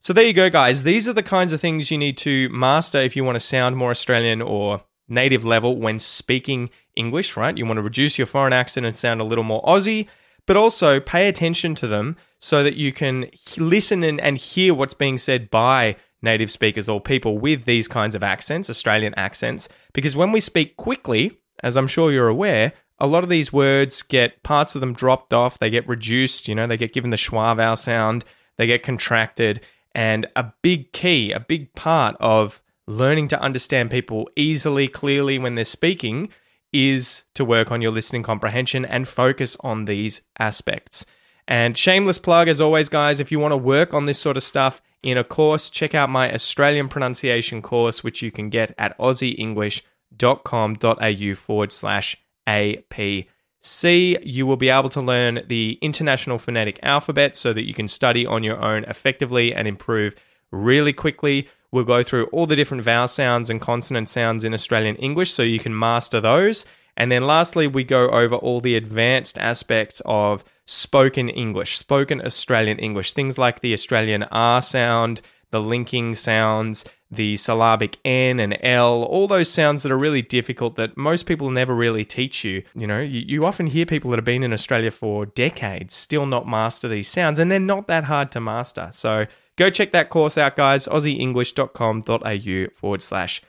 So 0.00 0.12
there 0.12 0.24
you 0.24 0.32
go, 0.32 0.50
guys. 0.50 0.82
These 0.82 1.06
are 1.06 1.12
the 1.12 1.22
kinds 1.22 1.52
of 1.52 1.60
things 1.60 1.92
you 1.92 1.96
need 1.96 2.18
to 2.18 2.48
master 2.48 2.98
if 2.98 3.14
you 3.14 3.22
want 3.22 3.36
to 3.36 3.40
sound 3.40 3.76
more 3.76 3.92
Australian 3.92 4.42
or 4.42 4.82
native 5.08 5.44
level 5.44 5.76
when 5.76 6.00
speaking 6.00 6.68
English, 6.96 7.36
right? 7.36 7.56
You 7.56 7.64
want 7.64 7.76
to 7.76 7.82
reduce 7.82 8.18
your 8.18 8.26
foreign 8.26 8.52
accent 8.52 8.86
and 8.86 8.98
sound 8.98 9.20
a 9.20 9.24
little 9.24 9.44
more 9.44 9.62
Aussie, 9.62 10.08
but 10.46 10.56
also 10.56 10.98
pay 10.98 11.28
attention 11.28 11.76
to 11.76 11.86
them 11.86 12.16
so 12.40 12.64
that 12.64 12.74
you 12.74 12.92
can 12.92 13.30
listen 13.56 14.02
and, 14.02 14.20
and 14.20 14.36
hear 14.36 14.74
what's 14.74 14.94
being 14.94 15.16
said 15.16 15.48
by 15.48 15.94
native 16.22 16.50
speakers 16.50 16.88
or 16.88 17.00
people 17.00 17.38
with 17.38 17.66
these 17.66 17.86
kinds 17.86 18.16
of 18.16 18.24
accents, 18.24 18.68
Australian 18.68 19.14
accents. 19.14 19.68
Because 19.92 20.16
when 20.16 20.32
we 20.32 20.40
speak 20.40 20.76
quickly, 20.76 21.38
as 21.62 21.76
I'm 21.76 21.86
sure 21.86 22.10
you're 22.10 22.26
aware, 22.26 22.72
a 23.00 23.06
lot 23.06 23.22
of 23.22 23.30
these 23.30 23.52
words 23.52 24.02
get 24.02 24.42
parts 24.42 24.74
of 24.74 24.80
them 24.80 24.92
dropped 24.92 25.32
off, 25.32 25.58
they 25.58 25.70
get 25.70 25.88
reduced, 25.88 26.48
you 26.48 26.54
know, 26.54 26.66
they 26.66 26.76
get 26.76 26.92
given 26.92 27.10
the 27.10 27.16
schwa 27.16 27.56
vowel 27.56 27.76
sound, 27.76 28.24
they 28.58 28.66
get 28.66 28.82
contracted. 28.82 29.60
And 29.94 30.26
a 30.36 30.52
big 30.62 30.92
key, 30.92 31.32
a 31.32 31.40
big 31.40 31.74
part 31.74 32.16
of 32.20 32.60
learning 32.86 33.28
to 33.28 33.40
understand 33.40 33.90
people 33.90 34.28
easily, 34.36 34.86
clearly 34.86 35.38
when 35.38 35.54
they're 35.54 35.64
speaking 35.64 36.28
is 36.72 37.24
to 37.34 37.44
work 37.44 37.72
on 37.72 37.82
your 37.82 37.90
listening 37.90 38.22
comprehension 38.22 38.84
and 38.84 39.08
focus 39.08 39.56
on 39.60 39.86
these 39.86 40.22
aspects. 40.38 41.04
And 41.48 41.76
shameless 41.76 42.18
plug, 42.18 42.46
as 42.46 42.60
always, 42.60 42.88
guys, 42.88 43.18
if 43.18 43.32
you 43.32 43.40
want 43.40 43.50
to 43.52 43.56
work 43.56 43.92
on 43.92 44.06
this 44.06 44.20
sort 44.20 44.36
of 44.36 44.44
stuff 44.44 44.80
in 45.02 45.18
a 45.18 45.24
course, 45.24 45.68
check 45.68 45.96
out 45.96 46.08
my 46.08 46.32
Australian 46.32 46.88
pronunciation 46.88 47.60
course, 47.60 48.04
which 48.04 48.22
you 48.22 48.30
can 48.30 48.50
get 48.50 48.72
at 48.78 48.96
aussieenglish.com.au 48.98 51.34
forward 51.34 51.72
slash 51.72 52.16
APC. 52.50 54.18
You 54.22 54.46
will 54.46 54.56
be 54.56 54.68
able 54.68 54.88
to 54.90 55.00
learn 55.00 55.42
the 55.46 55.78
International 55.80 56.38
Phonetic 56.38 56.78
Alphabet 56.82 57.36
so 57.36 57.52
that 57.52 57.66
you 57.66 57.74
can 57.74 57.88
study 57.88 58.26
on 58.26 58.42
your 58.42 58.60
own 58.62 58.84
effectively 58.84 59.54
and 59.54 59.68
improve 59.68 60.14
really 60.50 60.92
quickly. 60.92 61.48
We'll 61.72 61.84
go 61.84 62.02
through 62.02 62.26
all 62.26 62.46
the 62.46 62.56
different 62.56 62.82
vowel 62.82 63.08
sounds 63.08 63.50
and 63.50 63.60
consonant 63.60 64.08
sounds 64.08 64.44
in 64.44 64.54
Australian 64.54 64.96
English 64.96 65.32
so 65.32 65.42
you 65.42 65.60
can 65.60 65.78
master 65.78 66.20
those. 66.20 66.64
And 66.96 67.10
then 67.12 67.26
lastly, 67.26 67.66
we 67.66 67.84
go 67.84 68.08
over 68.08 68.34
all 68.34 68.60
the 68.60 68.76
advanced 68.76 69.38
aspects 69.38 70.02
of 70.04 70.44
spoken 70.66 71.28
English, 71.28 71.78
spoken 71.78 72.20
Australian 72.24 72.78
English. 72.78 73.12
Things 73.12 73.38
like 73.38 73.60
the 73.60 73.72
Australian 73.72 74.24
R 74.24 74.60
sound, 74.60 75.20
the 75.50 75.60
linking 75.60 76.14
sounds, 76.14 76.84
the 77.10 77.36
syllabic 77.36 77.98
N 78.04 78.38
and 78.38 78.56
L, 78.62 79.02
all 79.02 79.26
those 79.26 79.50
sounds 79.50 79.82
that 79.82 79.90
are 79.90 79.98
really 79.98 80.22
difficult 80.22 80.76
that 80.76 80.96
most 80.96 81.26
people 81.26 81.50
never 81.50 81.74
really 81.74 82.04
teach 82.04 82.44
you. 82.44 82.62
You 82.74 82.86
know, 82.86 83.00
you, 83.00 83.24
you, 83.26 83.44
often 83.44 83.66
hear 83.66 83.84
people 83.84 84.10
that 84.10 84.18
have 84.18 84.24
been 84.24 84.44
in 84.44 84.52
Australia 84.52 84.90
for 84.90 85.26
decades 85.26 85.94
still 85.94 86.26
not 86.26 86.46
master 86.46 86.88
these 86.88 87.08
sounds, 87.08 87.38
and 87.38 87.50
they're 87.50 87.58
not 87.58 87.88
that 87.88 88.04
hard 88.04 88.30
to 88.32 88.40
master. 88.40 88.90
So 88.92 89.26
go 89.56 89.70
check 89.70 89.92
that 89.92 90.10
course 90.10 90.38
out, 90.38 90.56
guys. 90.56 90.86
AussieEnglish.com.au 90.86 92.74
forward 92.74 93.02
slash 93.02 93.42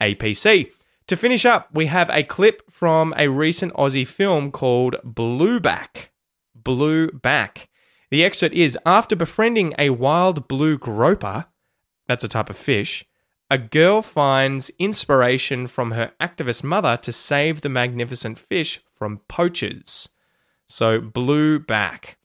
APC. 0.00 0.72
To 1.06 1.16
finish 1.16 1.44
up, 1.44 1.68
we 1.72 1.86
have 1.86 2.10
a 2.10 2.22
clip 2.22 2.62
from 2.70 3.14
a 3.16 3.28
recent 3.28 3.74
Aussie 3.74 4.06
film 4.06 4.50
called 4.50 4.96
Blueback. 5.04 6.08
Blueback. 6.60 7.66
The 8.10 8.24
excerpt 8.24 8.54
is 8.54 8.78
After 8.86 9.14
befriending 9.14 9.74
a 9.78 9.90
wild 9.90 10.48
blue 10.48 10.78
groper, 10.78 11.46
that's 12.06 12.24
a 12.24 12.28
type 12.28 12.50
of 12.50 12.56
fish, 12.56 13.04
a 13.50 13.58
girl 13.58 14.02
finds 14.02 14.70
inspiration 14.78 15.66
from 15.66 15.92
her 15.92 16.12
activist 16.20 16.64
mother 16.64 16.96
to 16.98 17.12
save 17.12 17.60
the 17.60 17.68
magnificent 17.68 18.38
fish 18.38 18.80
from 18.94 19.18
poachers. 19.28 20.08
So, 20.66 21.00
blue 21.00 21.58
back. 21.58 22.16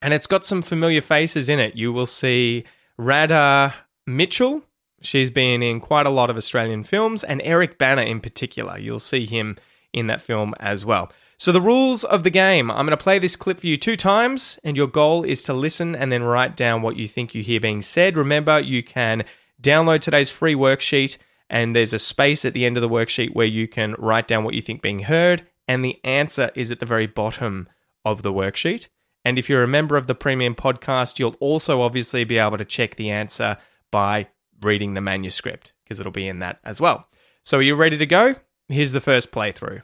And 0.00 0.14
it's 0.14 0.26
got 0.26 0.44
some 0.44 0.62
familiar 0.62 1.00
faces 1.00 1.48
in 1.48 1.58
it. 1.58 1.74
You 1.74 1.92
will 1.92 2.06
see 2.06 2.64
Radha 2.96 3.74
Mitchell. 4.06 4.62
She's 5.02 5.30
been 5.30 5.62
in 5.62 5.80
quite 5.80 6.06
a 6.06 6.10
lot 6.10 6.30
of 6.30 6.36
Australian 6.36 6.84
films, 6.84 7.24
and 7.24 7.42
Eric 7.44 7.76
Bana 7.76 8.02
in 8.02 8.20
particular. 8.20 8.78
You'll 8.78 8.98
see 8.98 9.26
him 9.26 9.56
in 9.96 10.06
that 10.06 10.22
film 10.22 10.54
as 10.60 10.84
well. 10.84 11.10
So, 11.38 11.52
the 11.52 11.60
rules 11.60 12.04
of 12.04 12.22
the 12.22 12.30
game 12.30 12.70
I'm 12.70 12.86
going 12.86 12.96
to 12.96 13.02
play 13.02 13.18
this 13.18 13.36
clip 13.36 13.60
for 13.60 13.66
you 13.66 13.76
two 13.76 13.96
times, 13.96 14.58
and 14.64 14.76
your 14.76 14.86
goal 14.86 15.22
is 15.22 15.42
to 15.44 15.52
listen 15.52 15.94
and 15.94 16.10
then 16.10 16.22
write 16.22 16.56
down 16.56 16.82
what 16.82 16.96
you 16.96 17.08
think 17.08 17.34
you 17.34 17.42
hear 17.42 17.60
being 17.60 17.82
said. 17.82 18.16
Remember, 18.16 18.58
you 18.60 18.82
can 18.82 19.24
download 19.60 20.00
today's 20.00 20.30
free 20.30 20.54
worksheet, 20.54 21.18
and 21.50 21.74
there's 21.74 21.92
a 21.92 21.98
space 21.98 22.44
at 22.44 22.54
the 22.54 22.64
end 22.64 22.76
of 22.76 22.80
the 22.80 22.88
worksheet 22.88 23.34
where 23.34 23.46
you 23.46 23.68
can 23.68 23.94
write 23.98 24.28
down 24.28 24.44
what 24.44 24.54
you 24.54 24.62
think 24.62 24.80
being 24.80 25.00
heard, 25.00 25.46
and 25.68 25.84
the 25.84 25.98
answer 26.04 26.50
is 26.54 26.70
at 26.70 26.80
the 26.80 26.86
very 26.86 27.06
bottom 27.06 27.68
of 28.04 28.22
the 28.22 28.32
worksheet. 28.32 28.88
And 29.24 29.38
if 29.38 29.50
you're 29.50 29.64
a 29.64 29.68
member 29.68 29.96
of 29.96 30.06
the 30.06 30.14
premium 30.14 30.54
podcast, 30.54 31.18
you'll 31.18 31.36
also 31.40 31.82
obviously 31.82 32.24
be 32.24 32.38
able 32.38 32.58
to 32.58 32.64
check 32.64 32.94
the 32.94 33.10
answer 33.10 33.58
by 33.90 34.28
reading 34.62 34.94
the 34.94 35.00
manuscript 35.00 35.72
because 35.82 36.00
it'll 36.00 36.12
be 36.12 36.28
in 36.28 36.38
that 36.38 36.60
as 36.64 36.80
well. 36.80 37.08
So, 37.42 37.58
are 37.58 37.62
you 37.62 37.74
ready 37.74 37.98
to 37.98 38.06
go? 38.06 38.36
Here's 38.68 38.90
the 38.90 39.00
first 39.00 39.30
playthrough. 39.30 39.82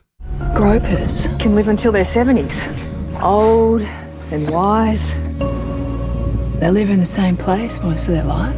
Gropers 0.56 1.28
can 1.38 1.54
live 1.54 1.68
until 1.68 1.92
their 1.92 2.02
70s. 2.02 2.66
Old 3.22 3.82
and 4.32 4.50
wise. 4.50 5.12
They 6.58 6.68
live 6.68 6.90
in 6.90 6.98
the 6.98 7.06
same 7.06 7.36
place 7.36 7.80
most 7.80 8.08
of 8.08 8.14
their 8.14 8.24
life. 8.24 8.56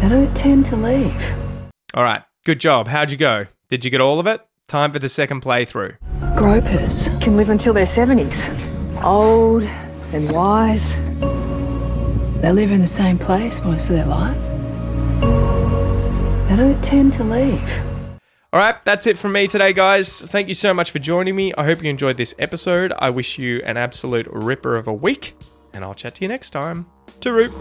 They 0.00 0.08
don't 0.08 0.34
tend 0.34 0.64
to 0.66 0.76
leave. 0.76 1.34
All 1.92 2.04
right, 2.04 2.22
good 2.46 2.58
job. 2.58 2.88
How'd 2.88 3.10
you 3.10 3.18
go? 3.18 3.48
Did 3.68 3.84
you 3.84 3.90
get 3.90 4.00
all 4.00 4.18
of 4.18 4.26
it? 4.26 4.40
Time 4.66 4.92
for 4.92 4.98
the 4.98 5.10
second 5.10 5.42
playthrough. 5.42 5.96
Gropers 6.36 7.10
can 7.20 7.36
live 7.36 7.50
until 7.50 7.74
their 7.74 7.84
70s. 7.84 8.48
Old 9.04 9.62
and 10.14 10.32
wise. 10.32 10.90
They 12.40 12.50
live 12.50 12.72
in 12.72 12.80
the 12.80 12.86
same 12.86 13.18
place 13.18 13.60
most 13.60 13.90
of 13.90 13.96
their 13.96 14.06
life. 14.06 14.40
They 16.48 16.56
don't 16.56 16.82
tend 16.82 17.12
to 17.14 17.22
leave. 17.24 17.82
All 18.56 18.62
right, 18.62 18.82
that's 18.86 19.06
it 19.06 19.18
from 19.18 19.32
me 19.32 19.46
today, 19.46 19.74
guys. 19.74 20.22
Thank 20.22 20.48
you 20.48 20.54
so 20.54 20.72
much 20.72 20.90
for 20.90 20.98
joining 20.98 21.36
me. 21.36 21.52
I 21.58 21.64
hope 21.64 21.82
you 21.82 21.90
enjoyed 21.90 22.16
this 22.16 22.34
episode. 22.38 22.90
I 22.98 23.10
wish 23.10 23.38
you 23.38 23.60
an 23.66 23.76
absolute 23.76 24.26
ripper 24.30 24.76
of 24.76 24.88
a 24.88 24.94
week, 24.94 25.36
and 25.74 25.84
I'll 25.84 25.92
chat 25.92 26.14
to 26.14 26.22
you 26.22 26.28
next 26.28 26.48
time. 26.54 26.86
To. 27.20 27.52